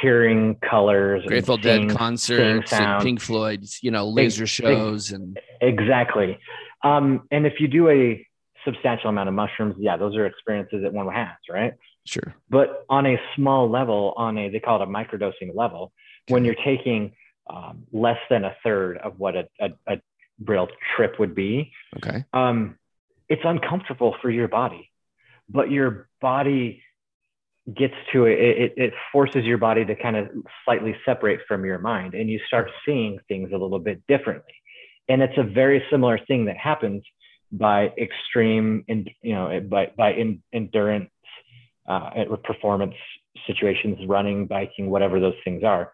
[0.00, 6.38] hearing colors, Grateful Dead concerts, and Pink Floyd's, you know, laser shows, and exactly.
[6.82, 8.26] Um, and if you do a
[8.64, 11.74] substantial amount of mushrooms, yeah, those are experiences that one has, right?
[12.04, 12.34] Sure.
[12.50, 15.92] But on a small level, on a they call it a microdosing level,
[16.26, 16.34] okay.
[16.34, 17.12] when you're taking
[17.48, 20.00] um, less than a third of what a, a, a
[20.44, 22.76] real trip would be, okay, um,
[23.32, 24.90] it's uncomfortable for your body,
[25.48, 26.82] but your body
[27.72, 30.28] gets to it, it, it forces your body to kind of
[30.64, 34.52] slightly separate from your mind, and you start seeing things a little bit differently.
[35.08, 37.02] And it's a very similar thing that happens
[37.50, 41.10] by extreme, in, you know, by by in, endurance
[41.88, 42.10] uh,
[42.44, 42.94] performance
[43.46, 45.90] situations, running, biking, whatever those things are.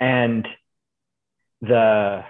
[0.00, 0.48] And
[1.60, 2.24] the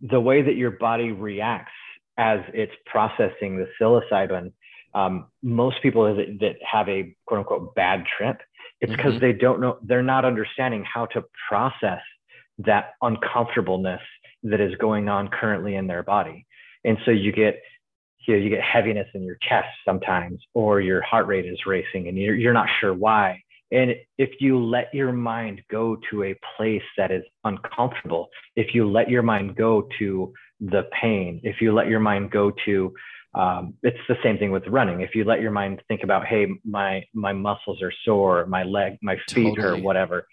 [0.00, 1.72] the way that your body reacts
[2.18, 4.52] as it's processing the psilocybin,
[4.94, 8.40] um, most people that, that, have a quote unquote bad trip,
[8.80, 9.20] it's because mm-hmm.
[9.20, 12.00] they don't know, they're not understanding how to process
[12.58, 14.00] that uncomfortableness
[14.42, 16.46] that is going on currently in their body.
[16.84, 17.60] And so you get
[18.26, 22.08] you know, you get heaviness in your chest sometimes, or your heart rate is racing
[22.08, 23.42] and you're, you're not sure why.
[23.72, 28.88] And if you let your mind go to a place that is uncomfortable, if you
[28.88, 32.94] let your mind go to the pain, if you let your mind go to,
[33.34, 35.00] um, it's the same thing with running.
[35.00, 38.98] If you let your mind think about, hey, my my muscles are sore, my leg,
[39.02, 39.78] my feet totally.
[39.78, 40.26] hurt, whatever.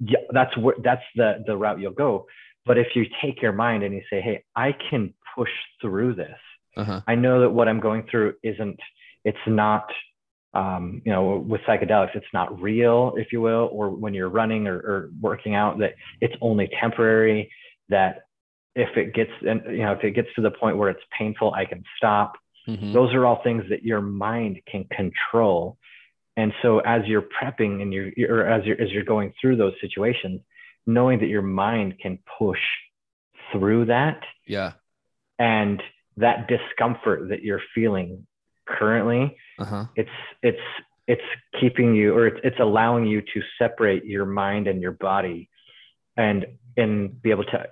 [0.00, 2.26] Yeah, that's what that's the the route you'll go.
[2.66, 6.38] But if you take your mind and you say, hey, I can push through this
[6.78, 7.00] uh-huh.
[7.08, 8.78] I know that what I'm going through isn't,
[9.24, 9.84] it's not,
[10.54, 14.66] um, you know, with psychedelics, it's not real, if you will, or when you're running
[14.66, 17.50] or, or working out, that it's only temporary,
[17.88, 18.22] that
[18.74, 21.52] if it gets, and you know, if it gets to the point where it's painful,
[21.52, 22.34] I can stop.
[22.66, 22.92] Mm-hmm.
[22.92, 25.78] Those are all things that your mind can control.
[26.36, 29.72] And so as you're prepping and you're, or as you're, as you're going through those
[29.80, 30.40] situations,
[30.86, 32.60] knowing that your mind can push
[33.52, 34.20] through that.
[34.46, 34.72] Yeah.
[35.38, 35.82] And
[36.16, 38.26] that discomfort that you're feeling
[38.68, 39.86] currently uh-huh.
[39.96, 40.10] it's
[40.42, 40.60] it's
[41.06, 41.22] it's
[41.58, 45.48] keeping you or it's, it's allowing you to separate your mind and your body
[46.16, 47.66] and and be able to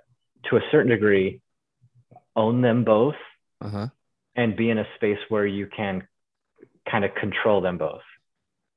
[0.51, 1.41] to a certain degree
[2.35, 3.15] own them both
[3.61, 3.89] uh-huh.
[4.35, 6.07] and be in a space where you can
[6.91, 8.03] kind of control them both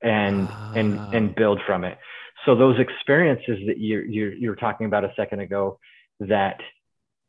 [0.01, 1.11] and and ah.
[1.13, 1.97] and build from it
[2.45, 5.79] so those experiences that you you you were talking about a second ago
[6.19, 6.59] that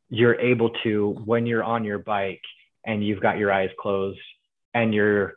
[0.09, 2.43] you're able to when you're on your bike
[2.85, 4.19] and you've got your eyes closed
[4.75, 5.35] and you're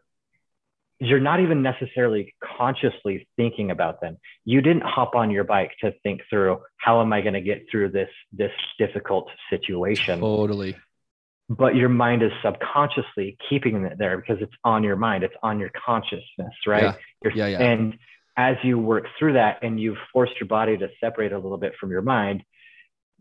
[1.00, 5.94] you're not even necessarily consciously thinking about them you didn't hop on your bike to
[6.04, 10.76] think through how am i going to get through this this difficult situation totally
[11.50, 15.60] but your mind is subconsciously keeping it there because it's on your mind it's on
[15.60, 17.32] your consciousness right yeah.
[17.36, 17.62] yeah, yeah.
[17.62, 17.98] and
[18.36, 21.74] as you work through that and you've forced your body to separate a little bit
[21.80, 22.44] from your mind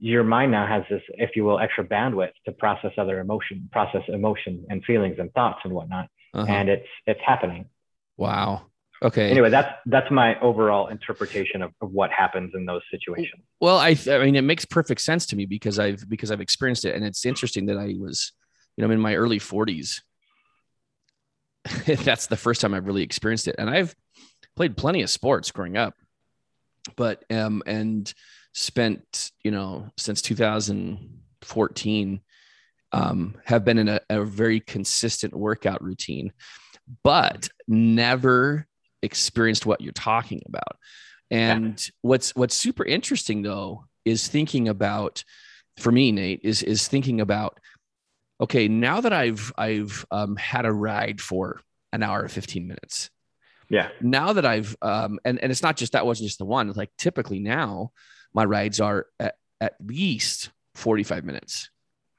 [0.03, 4.03] your mind now has this, if you will, extra bandwidth to process other emotion, process
[4.09, 6.09] emotion and feelings and thoughts and whatnot.
[6.35, 6.51] Uh-huh.
[6.51, 7.67] And it's it's happening.
[8.17, 8.67] Wow.
[9.01, 9.31] Okay.
[9.31, 13.43] Anyway, that's that's my overall interpretation of, of what happens in those situations.
[13.61, 16.85] Well, I I mean it makes perfect sense to me because I've because I've experienced
[16.85, 18.33] it, and it's interesting that I was,
[18.77, 20.01] you know, I'm in my early 40s.
[22.05, 23.95] that's the first time I've really experienced it, and I've
[24.57, 25.95] played plenty of sports growing up,
[26.97, 28.13] but um and
[28.53, 32.21] spent, you know, since 2014,
[32.93, 36.33] um, have been in a, a very consistent workout routine,
[37.03, 38.67] but never
[39.03, 40.77] experienced what you're talking about.
[41.31, 41.93] And yeah.
[42.03, 45.25] what's what's super interesting though is thinking about,
[45.79, 47.59] for me, Nate, is is thinking about,
[48.41, 51.61] okay, now that I've I've um, had a ride for
[51.93, 53.11] an hour 15 minutes.
[53.69, 53.89] Yeah.
[54.03, 56.91] Now that I've um and, and it's not just that wasn't just the one, like
[56.99, 57.93] typically now
[58.35, 61.71] my rides are at, at least 45 minutes.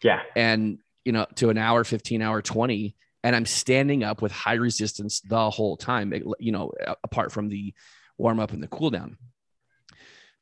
[0.01, 0.21] Yeah.
[0.35, 2.95] And you know, to an hour, 15 hour, 20.
[3.25, 6.71] And I'm standing up with high resistance the whole time, you know,
[7.03, 7.73] apart from the
[8.17, 9.17] warm up and the cool down.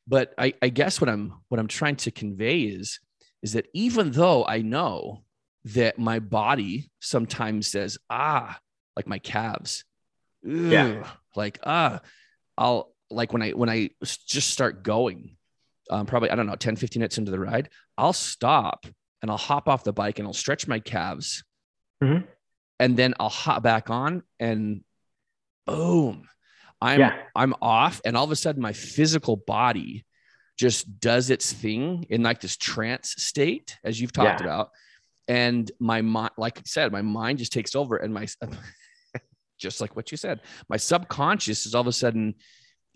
[0.06, 2.98] But I, I guess what I'm what I'm trying to convey is
[3.40, 5.22] is that even though I know
[5.64, 8.58] that my body sometimes says, ah,
[8.96, 9.84] like my calves,
[10.42, 11.06] yeah,
[11.36, 12.00] like ah,
[12.58, 13.90] I'll like when I when I
[14.26, 15.36] just start going,
[15.90, 18.86] um, probably I don't know, 10, 15 minutes into the ride, I'll stop
[19.20, 21.44] and I'll hop off the bike and I'll stretch my calves.
[22.02, 22.26] Mm-hmm.
[22.80, 24.82] And then I'll hop back on and
[25.66, 26.28] boom,
[26.80, 27.16] I'm yeah.
[27.36, 28.00] I'm off.
[28.04, 30.04] And all of a sudden my physical body
[30.58, 34.46] just does its thing in like this trance state, as you've talked Yeah.
[34.46, 34.70] about.
[35.28, 38.26] And my mind, like I said, my mind just takes over and my
[39.58, 42.34] just like what you said, my subconscious is all of a sudden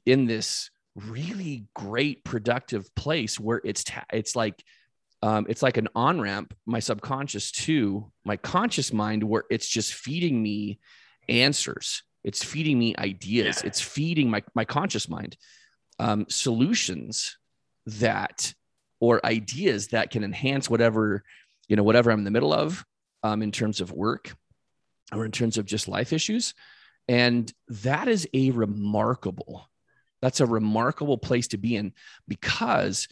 [0.05, 0.70] in this
[1.09, 4.63] really great productive place where it's ta- it's like
[5.23, 9.95] um, it's like an on ramp my subconscious to my conscious mind where it's just
[9.95, 10.79] feeding me
[11.29, 12.03] answers.
[12.25, 13.61] It's feeding me ideas.
[13.63, 13.69] Yeah.
[13.69, 15.37] it's feeding my my conscious mind
[15.99, 17.39] um, solutions
[17.87, 18.53] that
[19.01, 21.23] or ideas that can enhance whatever
[21.69, 22.85] you know whatever i'm in the middle of
[23.23, 24.35] um, in terms of work
[25.13, 26.55] or in terms of just life issues.
[27.09, 29.69] And that is a remarkable
[30.27, 31.93] that's a remarkable place to be in
[32.27, 33.07] because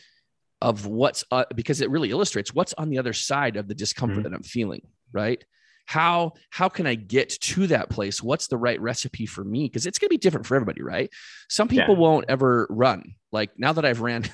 [0.61, 4.19] of what's uh, because it really illustrates what's on the other side of the discomfort
[4.19, 4.23] Mhm.
[4.25, 5.45] that i'm feeling right?
[5.87, 8.21] How how can i get to that place?
[8.21, 9.61] What's the right recipe for me?
[9.69, 11.09] Because it's going to be different for everybody right?
[11.49, 12.01] Some people Yeah.
[12.01, 13.15] won't ever run.
[13.31, 14.25] Like now that i've ran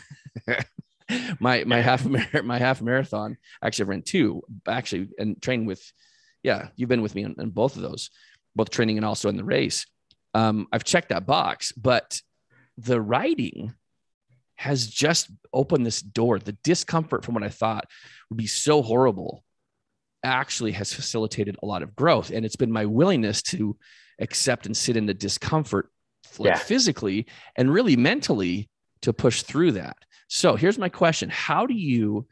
[1.40, 5.82] my my half mar- my half marathon actually i've ran two actually and trained with
[6.42, 8.10] yeah you've been with me on, on both of those
[8.56, 9.86] both training and also in the race.
[10.34, 12.20] Um, i've checked that box but
[12.78, 13.74] the riding
[14.56, 16.38] has just opened this door.
[16.38, 17.86] The discomfort from what i thought
[18.28, 19.42] would be so horrible
[20.22, 22.30] actually has facilitated a lot of growth.
[22.30, 23.76] And it's been my willingness to
[24.20, 25.90] accept and sit in the discomfort
[26.38, 26.58] like Yeah.
[26.58, 28.68] physically and really mentally
[29.02, 29.96] to push through that.
[30.28, 31.30] So here's my question.
[31.30, 32.26] How do you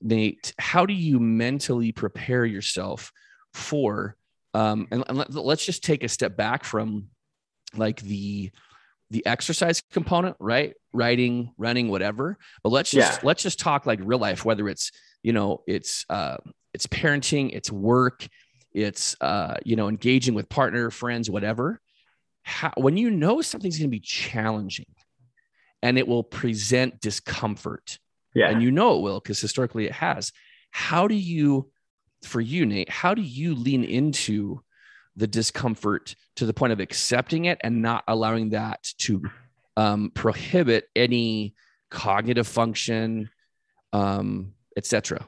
[0.00, 3.10] nate how do you mentally prepare yourself
[3.54, 4.16] for
[4.52, 7.06] um and, and let, let's just take a step back from
[7.74, 8.50] like the
[9.14, 13.26] the exercise component right riding running whatever but let's just Yeah.
[13.28, 14.90] let's just talk like real life whether it's
[15.22, 16.38] you know it's uh
[16.74, 18.26] it's parenting it's work
[18.72, 21.80] it's uh you know engaging with partner friends whatever
[22.42, 24.86] how, when you know something's going to be challenging
[25.80, 27.98] and it will present discomfort
[28.34, 28.50] Yeah.
[28.50, 30.32] and you know it will because historically it has
[30.72, 31.70] how do you
[32.24, 34.60] for you nate how do you lean into
[35.16, 39.22] the discomfort to the point of accepting it and not allowing that to
[39.76, 41.54] um, prohibit any
[41.90, 43.30] cognitive function
[43.92, 45.24] um, etc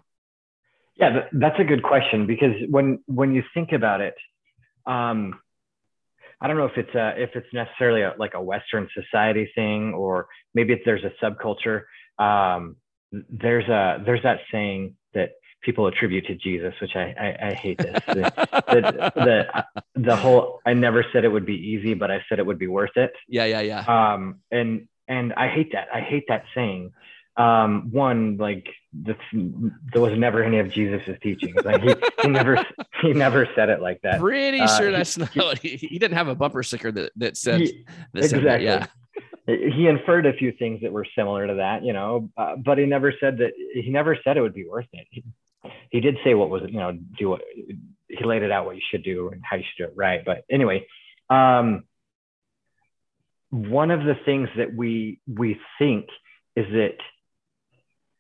[0.97, 4.15] Yeah, that's a good question because when when you think about it,
[4.87, 5.39] um,
[6.41, 9.95] I don't know if it's a, if it's necessarily a, like a Western society thing
[9.95, 11.83] or maybe if there's a subculture.
[12.19, 12.77] Um,
[13.13, 15.31] there's a there's that saying that
[15.67, 18.03] people attribute to Jesus, which I I, I hate this.
[18.07, 18.33] the,
[18.69, 19.65] the, the
[20.09, 22.69] the whole I never said it would be easy, but I said it would be
[22.69, 23.13] worth it.
[23.29, 26.91] yeah yeah yeah um and and i hate that i hate that saying
[27.37, 29.17] um one like this,
[29.93, 32.55] there was never any of jesus's teachings like he, he never
[33.03, 35.99] he never said it like that pretty uh, sure he- that's not what he, he
[35.99, 38.25] didn't have a bumper sticker that that said, He- that.
[38.25, 38.65] exactly.
[38.67, 38.87] yeah
[39.47, 42.87] he inferred a few things that were similar to that you know uh, but he
[42.87, 43.53] never said that
[43.85, 45.23] he never said it would be worth it he,
[45.91, 47.43] he did say what was you know do what
[48.09, 50.25] he laid it out what you should do and how you should do it right.
[50.25, 50.87] But anyway
[51.31, 51.85] um
[53.51, 56.07] one of the things that we we think
[56.57, 56.97] is that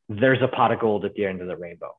[0.08, 1.96] there's a pot of gold at the end of the rainbow.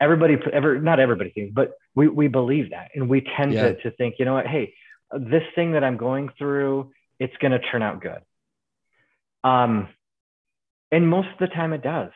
[0.00, 2.90] Everybody ever not everybody thinks but we we believe that.
[2.94, 3.72] And we tend Yeah.
[3.72, 4.46] to, to think you know what?
[4.46, 4.74] Hey
[5.16, 8.20] this thing that i'm going through it's going to turn out good.
[9.44, 9.88] Um
[10.90, 12.10] and most of the time it does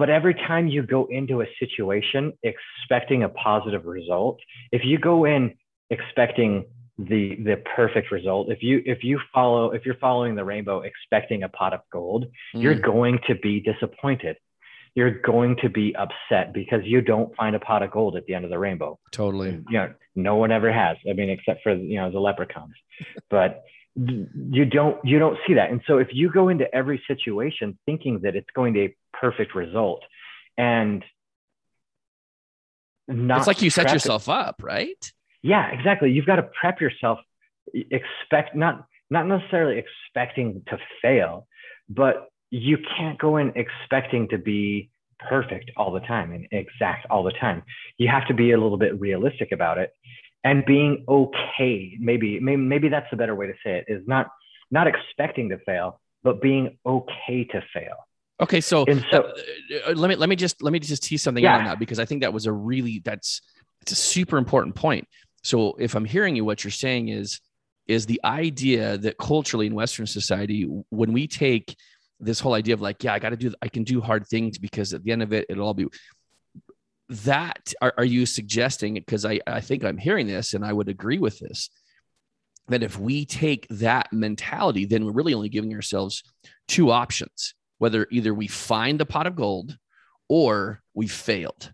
[0.00, 4.38] but every time you go into a situation expecting a positive result
[4.72, 5.54] if you go in
[5.90, 6.64] expecting
[6.98, 11.42] the the perfect result if you if you follow if you're following the rainbow expecting
[11.42, 12.22] a pot of gold
[12.54, 14.36] you're Mm, going to be disappointed.
[14.96, 18.34] You're going to be upset because you don't find a pot of gold at the
[18.36, 18.92] end of the rainbow.
[19.10, 19.50] Totally.
[19.68, 20.96] You know no one ever has.
[21.10, 22.74] I mean except for you know the leprechauns.
[23.28, 23.64] But
[23.96, 28.20] you don't you don't see that and so if you go into every situation thinking
[28.22, 30.02] that it's going to be a perfect result
[30.58, 31.04] and
[33.06, 35.12] not it's like you set yourself up right
[35.44, 36.10] yeah, exactly.
[36.10, 37.18] You've got to prep yourself,
[37.74, 41.46] expect not not necessarily expecting to fail,
[41.86, 47.22] but you can't go in expecting to be perfect all the time and exact all
[47.22, 47.62] the time.
[47.98, 49.92] You have to be a little bit realistic about it
[50.44, 51.96] and being okay.
[51.98, 54.28] Maybe, maybe, maybe that's the better way to say it is not,
[54.70, 57.96] not expecting to fail, but being okay to fail.
[58.40, 58.60] Okay.
[58.60, 61.54] So, so uh, uh, let me, let me just, let me just tease something yeah.
[61.54, 63.40] out on that because I think that was a really, that's,
[63.80, 65.08] it's a super important point.
[65.42, 67.40] So if I'm hearing you, what you're saying is,
[67.86, 71.76] is the idea that culturally in Western society, when we take
[72.18, 74.56] this whole idea of like, yeah, I got to do, I can do hard things
[74.56, 75.86] because at the end of it, it'll all be
[77.08, 77.72] that.
[77.80, 78.94] Are, are you suggesting?
[78.94, 81.70] Because I, I think I'm hearing this and I would agree with this
[82.68, 86.22] that if we take that mentality, then we're really only giving ourselves
[86.66, 89.76] two options whether either we find the pot of gold
[90.28, 91.72] or we failed.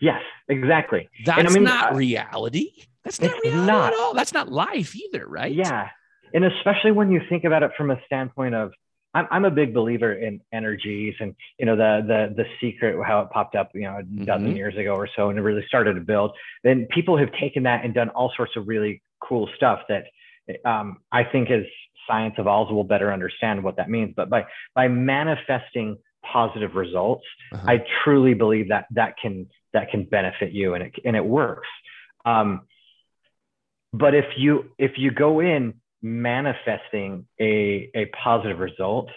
[0.00, 1.08] Yes, exactly.
[1.26, 2.70] That's I mean, not uh, reality.
[3.04, 3.92] That's not reality not.
[3.92, 4.14] at all.
[4.14, 5.52] That's not life either, right?
[5.52, 5.88] Yeah.
[6.32, 8.72] And especially when you think about it from a standpoint of
[9.14, 13.20] I'm, I'm a big believer in energies and you know the the the secret how
[13.20, 14.24] it popped up you know a mm-hmm.
[14.24, 16.32] dozen years ago or so and it really started to build
[16.62, 20.04] then people have taken that and done all sorts of really cool stuff that
[20.64, 21.64] um, I think as
[22.08, 27.64] science evolves we'll better understand what that means but by by manifesting positive results uh-huh.
[27.66, 31.68] I truly believe that that can that can benefit you and it and it works
[32.24, 32.62] um,
[33.92, 39.10] but if you if you go in manifesting a, a positive result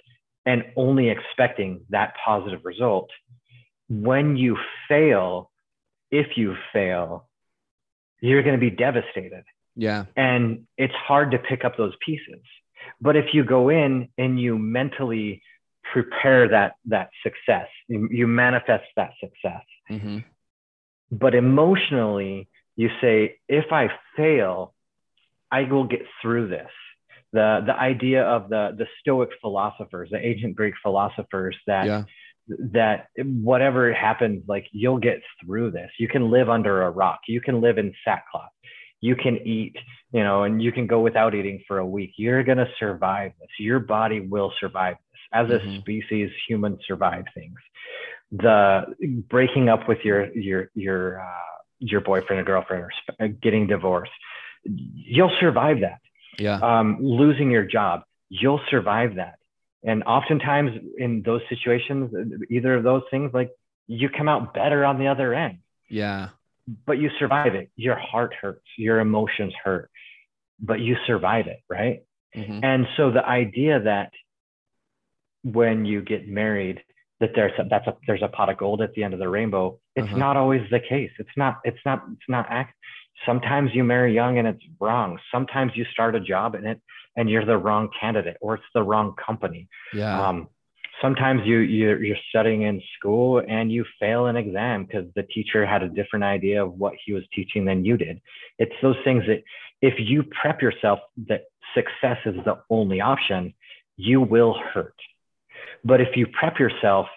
[0.46, 3.10] and only expecting that positive result,
[3.90, 4.58] when you
[4.88, 5.52] fail,
[6.12, 7.30] if you fail,
[8.22, 9.44] you're going to be devastated.
[9.76, 10.06] Yeah.
[10.16, 12.42] And it's hard to pick up those pieces.
[13.00, 15.42] But if you go in and you mentally
[15.92, 19.64] prepare that that success, you, you manifest that success.
[19.90, 20.20] Mm-hmm.
[21.12, 24.73] But emotionally, you say, if I fail,
[25.54, 26.72] I will get through this.
[27.32, 32.04] The the idea of the the Stoic philosophers, the ancient Greek philosophers that yeah.
[32.74, 35.92] that whatever happens, like you'll get through this.
[36.00, 37.20] You can live under a rock.
[37.28, 38.50] You can live in sackcloth.
[39.00, 39.76] You can eat,
[40.12, 42.14] you know, and you can go without eating for a week.
[42.18, 43.50] You're gonna survive this.
[43.60, 45.22] Your body will survive this.
[45.34, 45.80] As a mm-hmm.
[45.80, 47.60] species, humans survive things.
[48.32, 48.86] The
[49.30, 52.86] breaking up with your your your uh, your boyfriend or girlfriend
[53.20, 54.12] or getting divorced
[54.64, 56.00] you'll survive that.
[56.40, 56.58] Yeah.
[56.58, 59.36] Um, losing your job, you'll survive that.
[59.84, 62.12] And oftentimes in those situations,
[62.50, 63.52] either of those things, like
[63.88, 65.60] you come out better on the other end.
[65.90, 66.30] Yeah.
[66.86, 67.70] But you survive it.
[67.76, 69.92] Your heart hurts, your emotions hurt,
[70.60, 72.04] but you survive it, right?
[72.36, 72.60] Mm-hmm.
[72.64, 74.12] And so the idea that
[75.44, 76.82] when you get married,
[77.20, 79.30] that there's a, that's a there's a pot of gold at the end of the
[79.30, 79.80] rainbow.
[79.96, 80.18] It's uh-huh.
[80.18, 81.12] not always the case.
[81.20, 81.60] It's not.
[81.64, 82.04] It's not.
[82.14, 82.48] It's not.
[82.50, 82.76] Act,
[83.26, 85.18] sometimes you marry young and it's wrong.
[85.32, 86.82] Sometimes you start a job and it
[87.16, 89.68] and you're the wrong candidate or it's the wrong company.
[89.94, 90.30] Yeah.
[90.30, 90.48] Um,
[91.02, 95.66] sometimes you you're, you're studying in school and you fail an exam because the teacher
[95.66, 98.22] had a different idea of what he was teaching than you did.
[98.60, 99.44] It's those things that
[99.82, 101.44] if you prep yourself that
[101.74, 103.54] success is the only option
[103.96, 104.96] you will hurt.
[105.84, 107.08] But if you prep yourself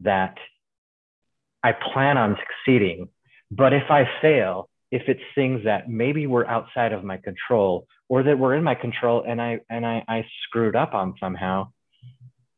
[0.00, 0.36] that
[1.62, 3.08] i plan on succeeding
[3.50, 8.22] but if i fail if it's things that maybe were outside of my control or
[8.24, 11.68] that were in my control and I and I, I screwed up on somehow,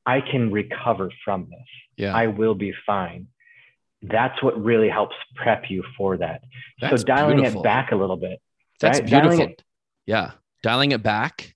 [0.06, 1.68] I can recover from this.
[1.96, 2.14] Yeah.
[2.14, 3.28] I will be fine.
[4.02, 6.42] That's what really helps prep you for that.
[6.80, 7.60] That's so dialing beautiful.
[7.60, 8.40] it back a little bit.
[8.80, 9.08] That's right?
[9.08, 9.30] beautiful.
[9.30, 9.62] Dialing it,
[10.06, 10.30] yeah.
[10.62, 11.54] Dialing it back.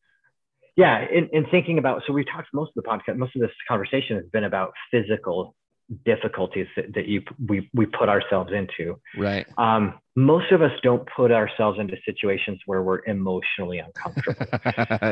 [0.77, 0.99] Yeah.
[0.99, 4.16] And, and thinking about, so we've talked most of the podcast, most of this conversation
[4.16, 5.57] has been about physical
[6.05, 8.99] difficulties that, that you we we put ourselves into.
[9.16, 9.47] Right.
[9.59, 14.47] Um, most of us don't put ourselves into situations where we're emotionally uncomfortable.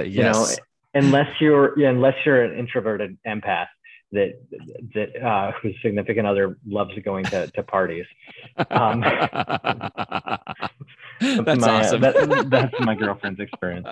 [0.04, 0.06] yes.
[0.14, 0.46] You know,
[0.94, 3.66] unless you're unless you're an introverted empath
[4.14, 4.40] that
[4.94, 8.06] that uh, whose significant other loves going to, to parties.
[8.70, 9.00] Um,
[11.20, 12.00] that's my, awesome.
[12.00, 13.86] That, that's my girlfriend's experience.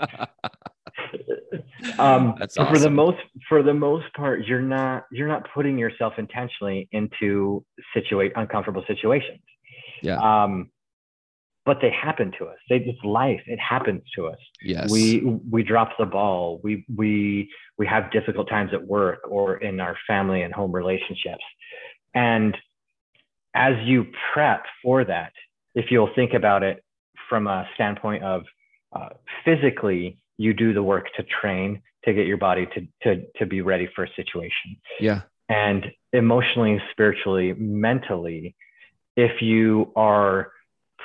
[1.98, 2.74] Um, That's awesome.
[2.74, 7.64] for the most for the most part, you're not you're not putting yourself intentionally into
[7.94, 9.40] situate uncomfortable situations.
[10.02, 10.16] Yeah.
[10.16, 10.70] Um,
[11.64, 12.56] but they happen to us.
[12.68, 13.40] They, it's life.
[13.46, 14.38] It happens to us.
[14.62, 14.90] Yes.
[14.90, 16.60] We we drop the ball.
[16.64, 17.48] We we
[17.78, 21.44] we have difficult times at work or in our family and home relationships.
[22.14, 22.56] And
[23.54, 25.32] as you prep for that,
[25.74, 26.82] if you'll think about it
[27.28, 28.42] from a standpoint of
[28.92, 29.10] uh,
[29.44, 33.60] physically, you do the work to train to get your body to to to be
[33.60, 34.76] ready for a situation.
[35.00, 35.22] Yeah.
[35.48, 38.54] And emotionally, spiritually, mentally,
[39.16, 40.52] if you are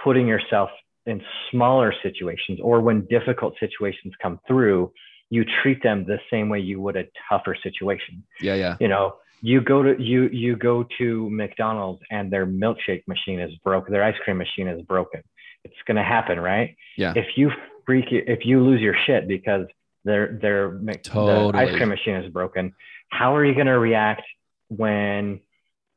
[0.04, 0.70] putting yourself
[1.06, 1.22] in
[1.52, 4.92] smaller situations or when difficult situations come through,
[5.30, 8.24] you treat them the same way you would a tougher situation.
[8.42, 8.78] Yeah, yeah.
[8.80, 13.54] You know, you go to you you go to McDonald's and their milkshake machine is
[13.64, 15.22] broken, their ice cream machine is broken.
[15.64, 16.76] It's gonna happen, right?
[16.98, 17.14] Yeah.
[17.16, 17.52] If you
[17.88, 19.66] freak if you lose your shit because
[20.06, 21.52] their their totally.
[21.54, 22.74] the ice cream machine is broken,
[23.10, 24.22] how are you gonna react
[24.68, 25.40] when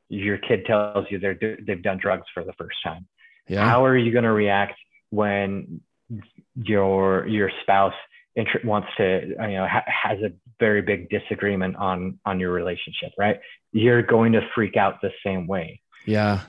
[0.09, 1.37] your kid tells you they're
[1.67, 3.07] they've done drugs for the first time?
[3.47, 3.69] Yeah.
[3.69, 4.79] How are you gonna react
[5.11, 5.81] when
[6.55, 7.93] your your spouse
[8.35, 13.11] int- wants to you know ha- has a very big disagreement on on your relationship
[13.17, 13.39] right
[13.71, 16.41] you're going to freak out the same way Yeah.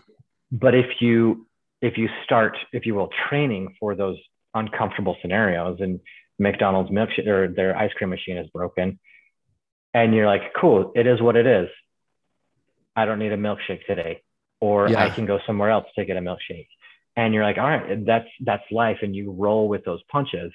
[0.51, 1.47] but if you
[1.80, 4.18] if you start if you will training for those
[4.55, 6.00] uncomfortable scenarios and
[6.38, 8.98] mcdonald's milkshake or their ice cream machine is broken.
[9.94, 11.68] And you're like cool it is what it is.
[12.96, 14.22] I don't need a milkshake today.
[14.61, 15.05] Or Yeah.
[15.05, 16.68] i can go somewhere else to get a milkshake.
[17.16, 18.98] And you're like all right that's that's life.
[19.03, 20.53] And you roll with those punches.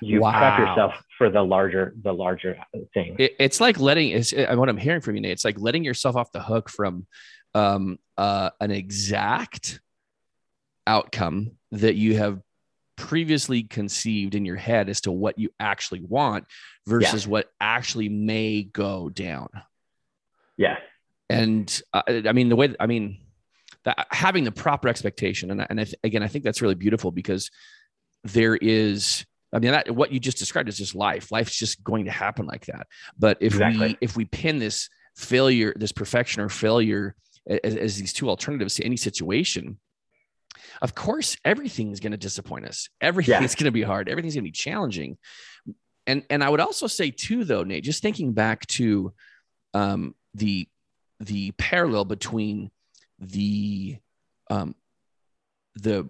[0.00, 2.58] You prep yourself for the larger the larger
[2.94, 3.16] thing.
[3.18, 5.32] It, it's like letting it's what I'm hearing from you, Nate.
[5.32, 7.06] It's like letting yourself off the hook from
[7.54, 9.80] um, uh, an exact
[10.86, 12.40] outcome that you have
[12.98, 16.44] previously conceived in your head as to what you actually want
[16.86, 19.48] versus what actually may go down.
[20.56, 20.76] yeah
[21.30, 23.18] And uh, I mean, the way I mean,
[23.84, 27.10] that having the proper expectation, and and I th- again, I think that's really beautiful
[27.10, 27.50] because
[28.24, 29.24] there is.
[29.52, 31.30] I mean, that what you just described is just life.
[31.30, 32.86] Life's just going to happen like that.
[33.18, 37.14] But if we if we pin this failure, this perfection or failure
[37.48, 39.78] as, as these two alternatives to any situation,
[40.82, 42.88] of course, everything's going to disappoint us.
[43.00, 44.08] Everything's going to be hard.
[44.08, 45.18] Everything's going to be challenging.
[46.06, 49.12] And and I would also say too, though, Nate, just thinking back to
[49.74, 50.66] um, the
[51.20, 52.70] the parallel between
[53.18, 53.98] the
[54.50, 54.74] um,
[55.74, 56.08] the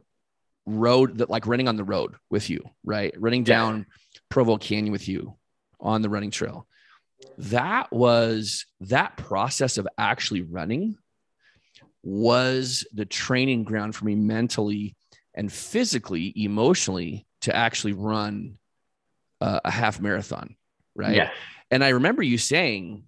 [0.66, 3.14] road that like running on the road with you, right?
[3.18, 3.54] Running Yeah.
[3.56, 3.86] down
[4.28, 5.36] Provo Canyon with you
[5.80, 6.66] on the running trail.
[7.38, 10.96] That was that process of actually running
[12.08, 14.96] was the training ground for me mentally
[15.34, 18.58] and physically, emotionally to actually run
[19.40, 20.56] uh, a half marathon,
[20.96, 21.14] right?
[21.14, 21.32] yes
[21.70, 23.04] and I remember you saying,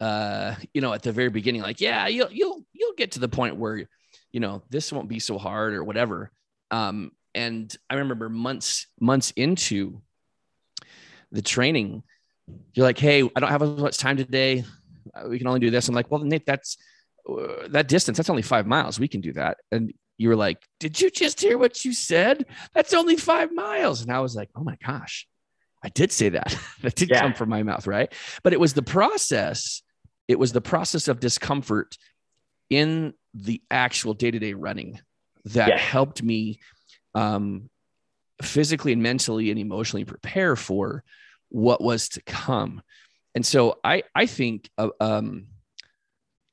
[0.00, 3.28] uh, you know, at the very beginning, like, yeah, you'll you'll you'll get to the
[3.28, 3.88] point where,
[4.32, 6.30] you know, this won't be so hard or whatever.
[6.70, 10.02] Um, and I remember months months into
[11.30, 12.02] the training,
[12.74, 14.64] you're like, hey, I don't have as much time today.
[15.26, 15.88] We can only do this.
[15.88, 16.76] I'm like, well, Nate, that's
[17.68, 18.16] that distance.
[18.16, 18.98] That's only five miles.
[18.98, 19.58] We can do that.
[19.70, 22.46] And you were like, did you just hear what you said?
[22.74, 24.02] That's only five miles.
[24.02, 25.26] And I was like, oh my gosh,
[25.82, 26.56] I did say that.
[26.82, 27.20] that did Yeah.
[27.20, 28.12] come from my mouth, right?
[28.42, 29.82] But it was the process.
[30.28, 31.96] It was the process of discomfort
[32.70, 35.00] in the actual day to day running
[35.46, 35.80] that Yes.
[35.80, 36.60] helped me
[37.14, 37.68] um,
[38.42, 41.02] physically and mentally and emotionally prepare for
[41.48, 42.82] what was to come.
[43.34, 45.46] And so I I think uh, um,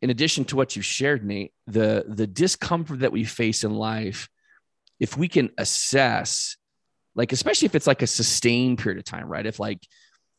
[0.02, 4.30] in addition to what you've shared, Nate, the the discomfort that we face in life,
[5.00, 6.56] if we can assess,
[7.16, 9.45] like especially if it's like a sustained period of time, right?
[9.45, 9.80] If like,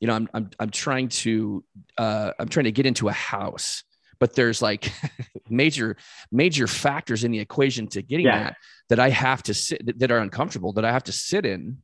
[0.00, 1.64] you know, I'm I'm I'm trying to
[1.98, 3.84] uh, I'm trying to get into a house,
[4.18, 4.90] but there's like
[5.50, 5.96] major
[6.32, 8.44] major factors in the equation to getting Yeah.
[8.44, 8.56] that
[8.88, 11.82] that I have to sit that- that are uncomfortable that I have to sit in,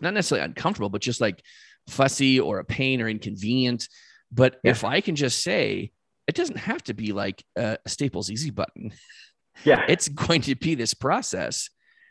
[0.00, 1.42] not necessarily uncomfortable, but just like
[1.88, 3.88] fussy or a pain or inconvenient.
[4.32, 4.70] But Yeah.
[4.70, 5.90] if I can just say,
[6.30, 8.92] it doesn't have to be like a Staples easy button.
[9.64, 11.68] yeah It's going to be this process.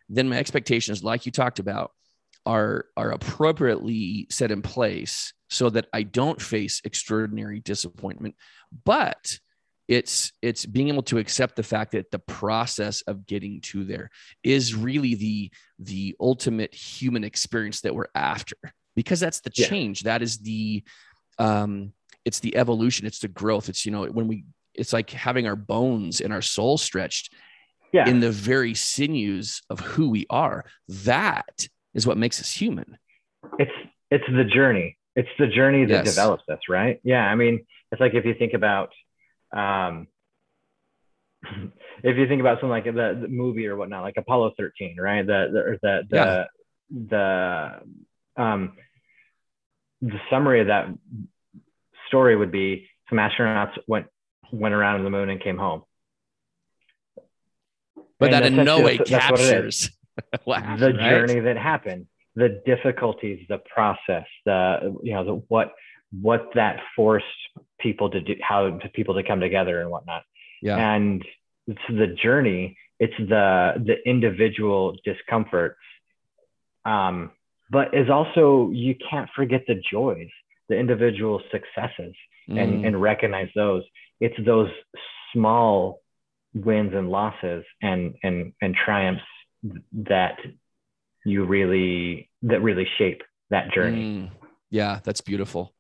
[0.10, 1.92] Then my expectations, like you talked about,
[2.46, 8.36] are are appropriately set in place so that I don't face extraordinary disappointment.
[8.84, 9.40] But
[9.88, 14.10] it's it's being able to accept the fact that the process of getting to there
[14.44, 18.58] is really the the ultimate human experience that we're after
[18.96, 19.68] because that's the Yeah.
[19.68, 20.84] change that is the
[21.40, 21.94] um
[22.30, 25.56] it's the evolution it's the growth it's you know when we it's like having our
[25.56, 27.34] bones and our soul stretched
[27.92, 28.08] yeah.
[28.08, 30.64] in the very sinews of who we are.
[30.88, 32.98] That is what makes us human.
[33.58, 33.72] It's
[34.12, 34.98] it's the journey.
[35.16, 36.16] It's the journey that Yes.
[36.16, 37.00] develops us right?
[37.04, 38.92] Yeah i mean it's like if you think about
[39.52, 40.08] um
[42.04, 45.26] if you think about something like the, the movie or whatnot like apollo 13 right?
[45.26, 46.46] The the the
[46.96, 47.10] the,
[48.38, 48.74] the um
[50.02, 50.86] the summary of that
[52.10, 54.08] story would be some astronauts went
[54.52, 55.84] went around the moon and came home.
[58.20, 59.90] But And that in no way that's- that's what it is.
[59.90, 59.92] captures
[60.44, 61.10] what happened, the right?
[61.10, 65.74] journey that happened the difficulties the process the you know the what
[66.22, 67.26] what that forced
[67.80, 70.24] people to do how to people to come together and whatnot.
[70.62, 70.78] Yeah.
[70.96, 71.24] And
[71.68, 75.78] it's the journey it's the the individual discomforts
[76.86, 77.32] um,
[77.70, 80.30] but is also you can't forget the joys
[80.70, 82.16] the individual successes
[82.50, 82.62] mm.
[82.62, 83.84] and and recognize those
[84.20, 84.70] it's those
[85.34, 86.02] small
[86.54, 89.24] wins and losses and and and triumphs
[89.94, 90.38] that
[91.26, 94.32] you really that really shape that journey mm.
[94.70, 95.74] yeah that's beautiful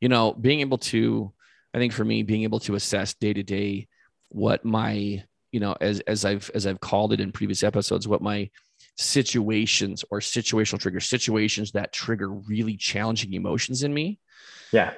[0.00, 1.32] you know being able to
[1.74, 3.86] i think for me being able to assess day to day
[4.30, 5.22] what my
[5.52, 8.48] you know as as i've as i've called it in previous episodes what my
[8.98, 14.18] situations or situational triggers situations that trigger really challenging emotions in me.
[14.72, 14.92] Yeah.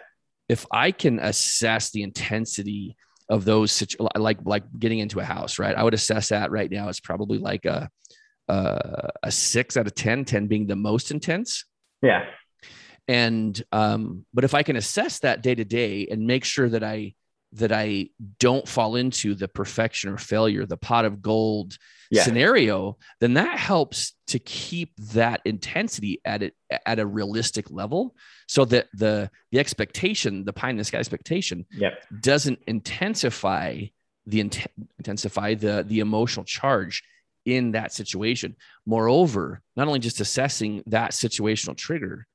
[0.48, 2.96] If i can assess the intensity
[3.28, 5.76] of those situ- like like getting into a house right?
[5.76, 6.88] I would assess that right now.
[6.88, 7.90] As probably like a
[8.48, 11.66] a, a six out of 10 10 being the most intense.
[12.03, 12.24] Yeah.
[13.07, 16.82] And um but if i can assess that day to day and make sure that
[16.82, 17.14] i
[17.53, 21.76] that I don't fall into the perfection or failure, the pot of gold
[22.11, 22.22] yeah.
[22.22, 26.55] scenario, then that helps to keep that intensity at it
[26.86, 28.14] at a realistic level,
[28.46, 32.05] so that the the expectation, the pie in the sky expectation, yep.
[32.20, 33.82] doesn't intensify
[34.26, 34.40] the
[34.98, 37.03] intensify the the emotional charge
[37.46, 38.57] in that situation.
[38.86, 42.26] Moreover, not only just assessing that situational trigger,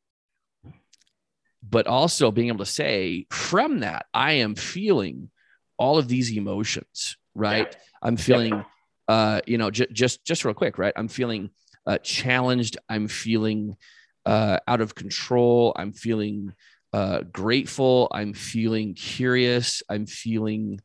[1.69, 5.29] but also being able to say from that i am feeling
[5.77, 7.67] all of these emotions right?
[7.71, 7.79] Yeah.
[8.01, 8.63] i'm feeling yeah.
[9.07, 10.93] uh you know j- just just real quick right?
[10.95, 11.49] I'm feeling
[11.85, 12.77] uh, challenged.
[12.89, 13.77] I'm feeling
[14.25, 15.73] uh, out of control.
[15.75, 16.53] I'm feeling
[16.93, 18.07] uh, grateful.
[18.11, 19.83] I'm feeling curious.
[19.89, 20.81] I'm feeling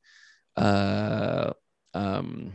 [0.57, 1.53] uh
[1.95, 2.53] um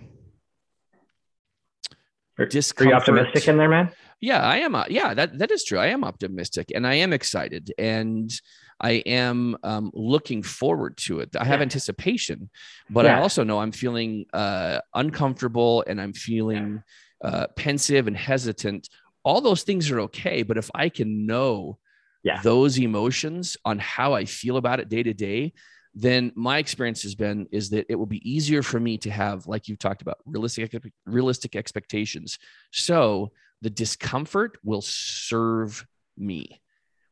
[2.38, 3.90] are, are you optimistic in there man
[4.22, 4.76] yeah, I am.
[4.76, 5.80] Uh, yeah, that that is true.
[5.80, 8.32] I am optimistic and I am excited and
[8.80, 11.36] I am um, looking forward to it.
[11.36, 11.64] I have yeah.
[11.64, 12.50] anticipation,
[12.90, 13.18] but yeah.
[13.18, 16.84] I also know I'm feeling uh, uncomfortable and I'm feeling
[17.24, 18.90] uh, pensive and hesitant.
[19.24, 21.78] All those things are okay, but if I can know
[22.24, 22.42] yeah.
[22.42, 25.54] those emotions on how I feel about it day to day,
[25.94, 29.48] then my experience has been is that it will be easier for me to have,
[29.48, 32.38] like you've talked about, realistic realistic expectations.
[32.72, 33.32] So
[33.62, 35.86] the discomfort will serve
[36.18, 36.62] me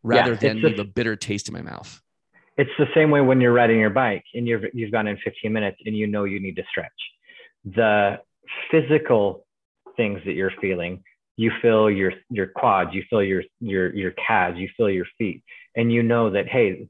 [0.04, 2.02] rather yeah, than leave a bitter taste in my mouth.
[2.58, 5.52] It's the same way when you're riding your bike and you've you've gone in 15
[5.52, 6.92] minutes and you know you need to stretch.
[7.66, 8.20] The
[8.70, 9.46] physical
[9.98, 11.04] things that you're feeling,
[11.38, 15.44] you feel your your quads, you feel your your your calves, you feel your feet,
[15.76, 16.88] and you know that hey,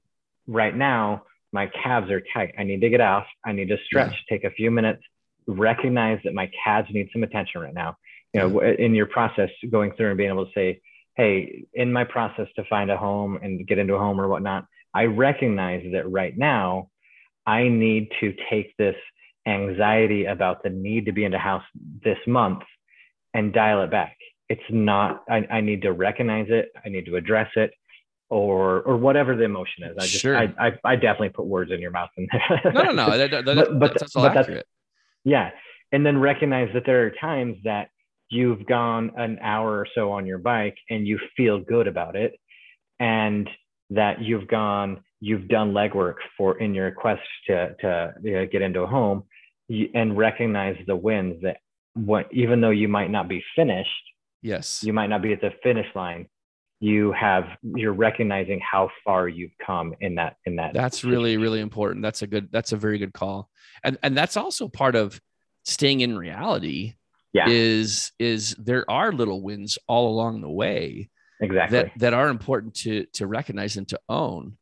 [0.47, 1.23] right now
[1.53, 2.55] my calves are tight.
[2.57, 3.25] I need to get off.
[3.45, 4.11] I need to stretch.
[4.11, 4.37] Yeah.
[4.37, 5.03] Take a few minutes.
[5.47, 7.95] Recognize that my calves need some attention right now
[8.33, 10.81] you know in your process going through and being able to say
[11.15, 14.65] hey in my process to find a home and get into a home or whatnot
[14.93, 16.89] i recognize that right now
[17.45, 18.95] i need to take this
[19.47, 21.63] anxiety about the need to be in a house
[22.03, 22.63] this month
[23.33, 24.15] and dial it back.
[24.47, 27.73] It's not I, I need to recognize it i need to address it
[28.29, 29.95] or or whatever the emotion is.
[29.97, 30.35] I just sure.
[30.35, 32.71] I, I, I definitely put words in your mouth in there.
[32.73, 33.17] No no no.
[33.17, 34.63] That, that, but, but, that's, but that's
[35.23, 35.51] yeah.
[35.91, 37.89] And then recognize that there are times that
[38.33, 42.33] you've gone an hour or so on your bike and you feel good about it
[42.99, 43.49] and
[43.89, 48.61] that you've gone you've done legwork for in your quest to to you know, get
[48.61, 49.23] into a home
[49.93, 51.57] and recognize the wins that
[51.93, 53.89] what even though you might not be finished
[54.41, 54.83] yes.
[54.83, 56.27] you might not be at the finish line
[56.83, 61.17] you have you're recognizing how far you've come in that in that that's situation.
[61.17, 62.03] really really important.
[62.03, 63.49] That's a good that's a very good call.
[63.85, 65.21] And and that's also part of
[65.63, 66.95] staying in reality
[67.33, 67.49] yeah.
[67.49, 71.09] is is there are little wins all along the way
[71.41, 74.57] exactly that that are important to to recognize and to own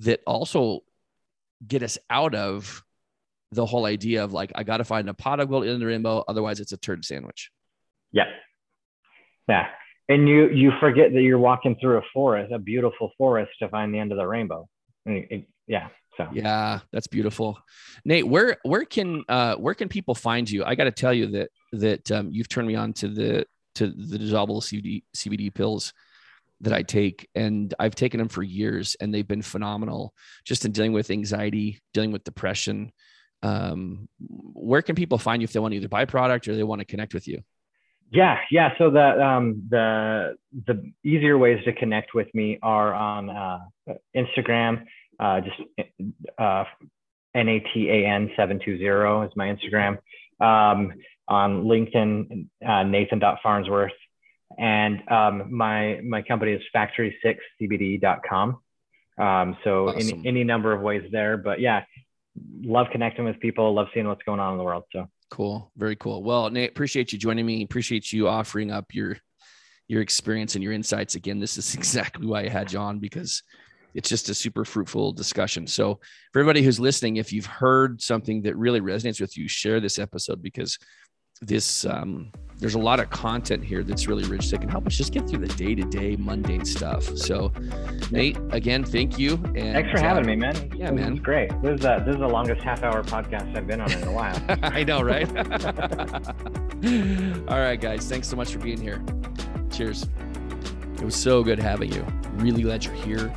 [0.00, 0.80] that also
[1.66, 2.82] get us out of
[3.52, 5.86] the whole idea of like I got to find a pot of gold in the
[5.86, 7.50] rainbow, otherwise it's a turd sandwich.
[8.12, 8.26] Yeah,
[9.48, 9.68] yeah,
[10.08, 13.94] and you you forget that you're walking through a forest, a beautiful forest, to find
[13.94, 14.68] the end of the rainbow.
[15.66, 17.58] yeah, so yeah, that's beautiful.
[18.04, 20.64] Nate, where where can uh, where can people find you?
[20.64, 23.46] I got to tell you that that um, you've turned me on to the
[23.76, 25.92] to the dissolvable CBD CBD pills
[26.62, 30.14] that I take, and I've taken them for years, and they've been phenomenal.
[30.44, 32.92] Just in dealing with anxiety, dealing with depression.
[33.42, 36.62] Um, where can people find you if they want to either buy product or they
[36.62, 37.42] want to connect with you?
[38.10, 38.70] Yeah, yeah.
[38.78, 43.58] So the um, the the easier ways to connect with me are on uh,
[44.16, 44.86] Instagram
[45.18, 45.56] uh, just
[46.38, 46.64] uh,
[47.34, 49.98] N-A-T-A-N 720 is my Instagram.
[50.40, 50.92] Um,
[51.28, 53.92] on LinkedIn, uh, Nathan.Farnsworth.
[54.58, 58.58] And um, my, my company is factory6cbd.com.
[59.18, 60.20] Um, so awesome.
[60.20, 61.82] any, any number of ways there, but yeah,
[62.62, 64.84] love connecting with people, love seeing what's going on in the world.
[64.92, 66.22] So cool, very cool.
[66.22, 67.62] Well, Nate, appreciate you joining me.
[67.62, 69.16] Appreciate you offering up your
[69.88, 71.14] your experience and your insights.
[71.14, 73.42] Again, this is exactly why I had you on because
[73.96, 75.66] it's just a super fruitful discussion.
[75.66, 75.98] So,
[76.32, 79.98] for everybody who's listening, if you've heard something that really resonates with you, share this
[79.98, 80.78] episode because
[81.40, 84.96] this um, there's a lot of content here that's really rich that can help us
[84.96, 87.04] just get through the day to day mundane stuff.
[87.16, 87.52] So,
[88.10, 89.34] Nate, again, thank you.
[89.54, 90.72] And thanks for having uh, me, man.
[90.74, 91.16] Yeah, this man.
[91.16, 91.50] great.
[91.62, 94.12] This is uh, this is the longest half hour podcast I've been on in a
[94.12, 94.38] while.
[94.62, 95.26] I know, right?
[97.48, 98.06] All right, guys.
[98.06, 99.02] Thanks so much for being here.
[99.70, 100.06] Cheers.
[100.96, 102.06] It was so good having you.
[102.34, 103.32] Really glad you're here.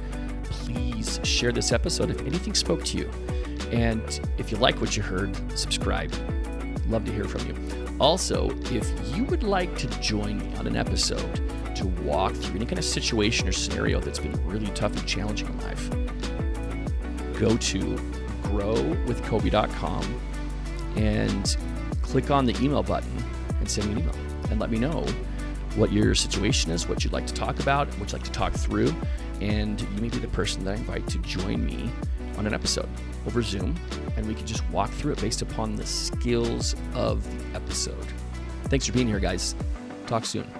[0.50, 3.10] Please share this episode if anything spoke to you.
[3.72, 6.14] And if you like what you heard, subscribe.
[6.88, 7.56] Love to hear from you.
[8.00, 12.66] Also, if you would like to join me on an episode to walk through any
[12.66, 15.90] kind of situation or scenario that's been really tough and challenging in life,
[17.40, 17.80] go to
[18.44, 20.22] growwithcoby.com
[20.96, 21.58] and
[22.02, 23.24] click on the email button
[23.60, 24.16] and send me an email
[24.50, 25.06] and let me know
[25.76, 28.54] what your situation is, what you'd like to talk about, what you'd like to talk
[28.54, 28.94] through,
[29.42, 31.90] and you may be the person that I invite to join me
[32.38, 32.90] on an episode
[33.28, 33.76] over Zoom,
[34.18, 38.06] and we can just walk through it based upon the skills of the episode.
[38.66, 39.56] Thanks for being here, guys.
[40.08, 40.59] Talk soon.